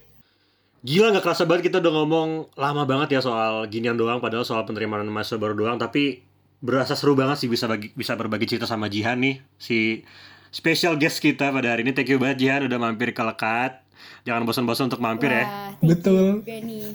[0.80, 4.64] Gila gak kerasa banget kita udah ngomong lama banget ya soal ginian doang padahal soal
[4.64, 6.24] penerimaan mahasiswa baru doang tapi
[6.58, 10.02] berasa seru banget sih bisa bagi bisa berbagi cerita sama Jihan nih si
[10.50, 13.84] special guest kita pada hari ini thank you banget Jihan udah mampir ke Lekat
[14.24, 16.41] jangan bosan-bosan untuk mampir ya Wah, you Betul.
[16.43, 16.88] juga nih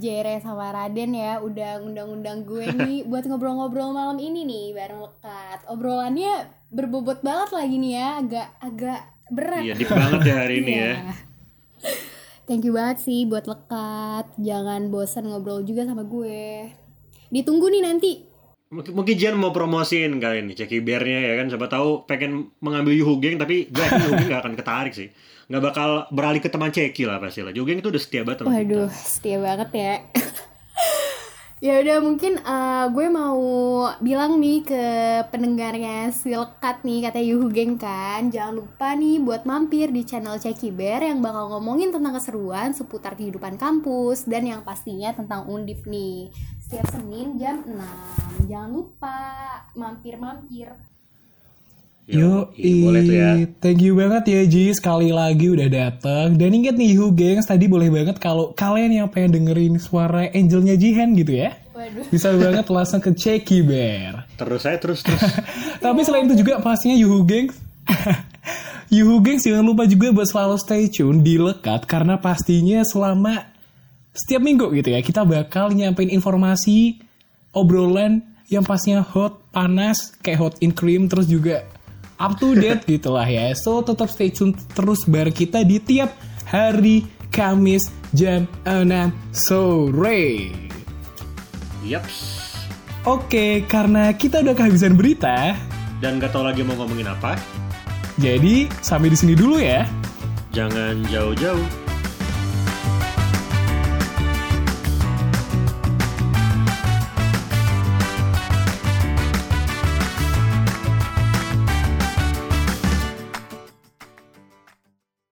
[0.00, 5.60] Jere sama Raden ya udah ngundang-undang gue nih buat ngobrol-ngobrol malam ini nih bareng lekat
[5.68, 10.72] obrolannya berbobot banget lagi nih ya agak agak berat iya deep banget ya hari ini
[10.72, 10.94] ya Iya.
[12.50, 14.26] Thank you banget sih buat lekat.
[14.42, 16.66] Jangan bosan ngobrol juga sama gue.
[17.30, 18.26] Ditunggu nih nanti.
[18.70, 21.46] Mungkin, Jihan mau promosiin kali ini Ceki Bearnya ya kan?
[21.50, 25.10] Siapa tahu pengen mengambil Yuhu Geng tapi gue yakin Yuhu Geng gak akan ketarik sih.
[25.50, 27.50] Nggak bakal beralih ke teman Ceki lah pasti lah.
[27.50, 28.58] Yuhu Geng itu udah setia banget sama kita.
[28.62, 29.94] Waduh, setia banget ya.
[31.66, 33.42] ya udah mungkin eh, gue mau
[34.00, 34.84] bilang nih ke
[35.28, 38.30] pendengarnya si lekat nih katanya Yuhu Geng kan.
[38.30, 43.18] Jangan lupa nih buat mampir di channel Ceki Bear yang bakal ngomongin tentang keseruan seputar
[43.18, 46.30] kehidupan kampus dan yang pastinya tentang undip nih
[46.70, 49.18] setiap Senin jam 6 jangan lupa
[49.74, 50.70] mampir-mampir.
[52.06, 53.30] Yo, boleh tuh ya.
[53.58, 54.70] Thank you banget ya Ji.
[54.70, 56.38] Sekali lagi udah datang.
[56.38, 60.78] Dan ingat nih Hu Gengs tadi boleh banget kalau kalian yang pengen dengerin suara angelnya
[60.78, 61.58] Jihan gitu ya.
[61.74, 62.06] waduh.
[62.06, 64.30] Bisa banget langsung ke Ceki Bear.
[64.38, 65.18] terus saya terus terus.
[65.82, 67.58] Tapi selain itu juga pastinya Yuhu Gengs.
[68.94, 73.49] Yuhu Gengs jangan lupa juga buat selalu stay tune di Lekat karena pastinya selama
[74.20, 77.00] setiap minggu gitu ya kita bakal nyampein informasi
[77.56, 81.62] obrolan yang pastinya hot, panas, kayak hot in cream, terus juga
[82.18, 83.54] up to date gitu lah ya.
[83.54, 86.12] So tetap stay tune terus bareng kita di tiap
[86.50, 88.90] hari Kamis jam 6
[89.30, 90.50] sore.
[91.86, 92.42] Yaps.
[93.06, 95.56] Oke, karena kita udah kehabisan berita,
[96.04, 97.36] Dan gak tau lagi mau ngomongin apa,
[98.20, 99.88] jadi sampai di sini dulu ya.
[100.52, 101.89] jangan jauh-jauh.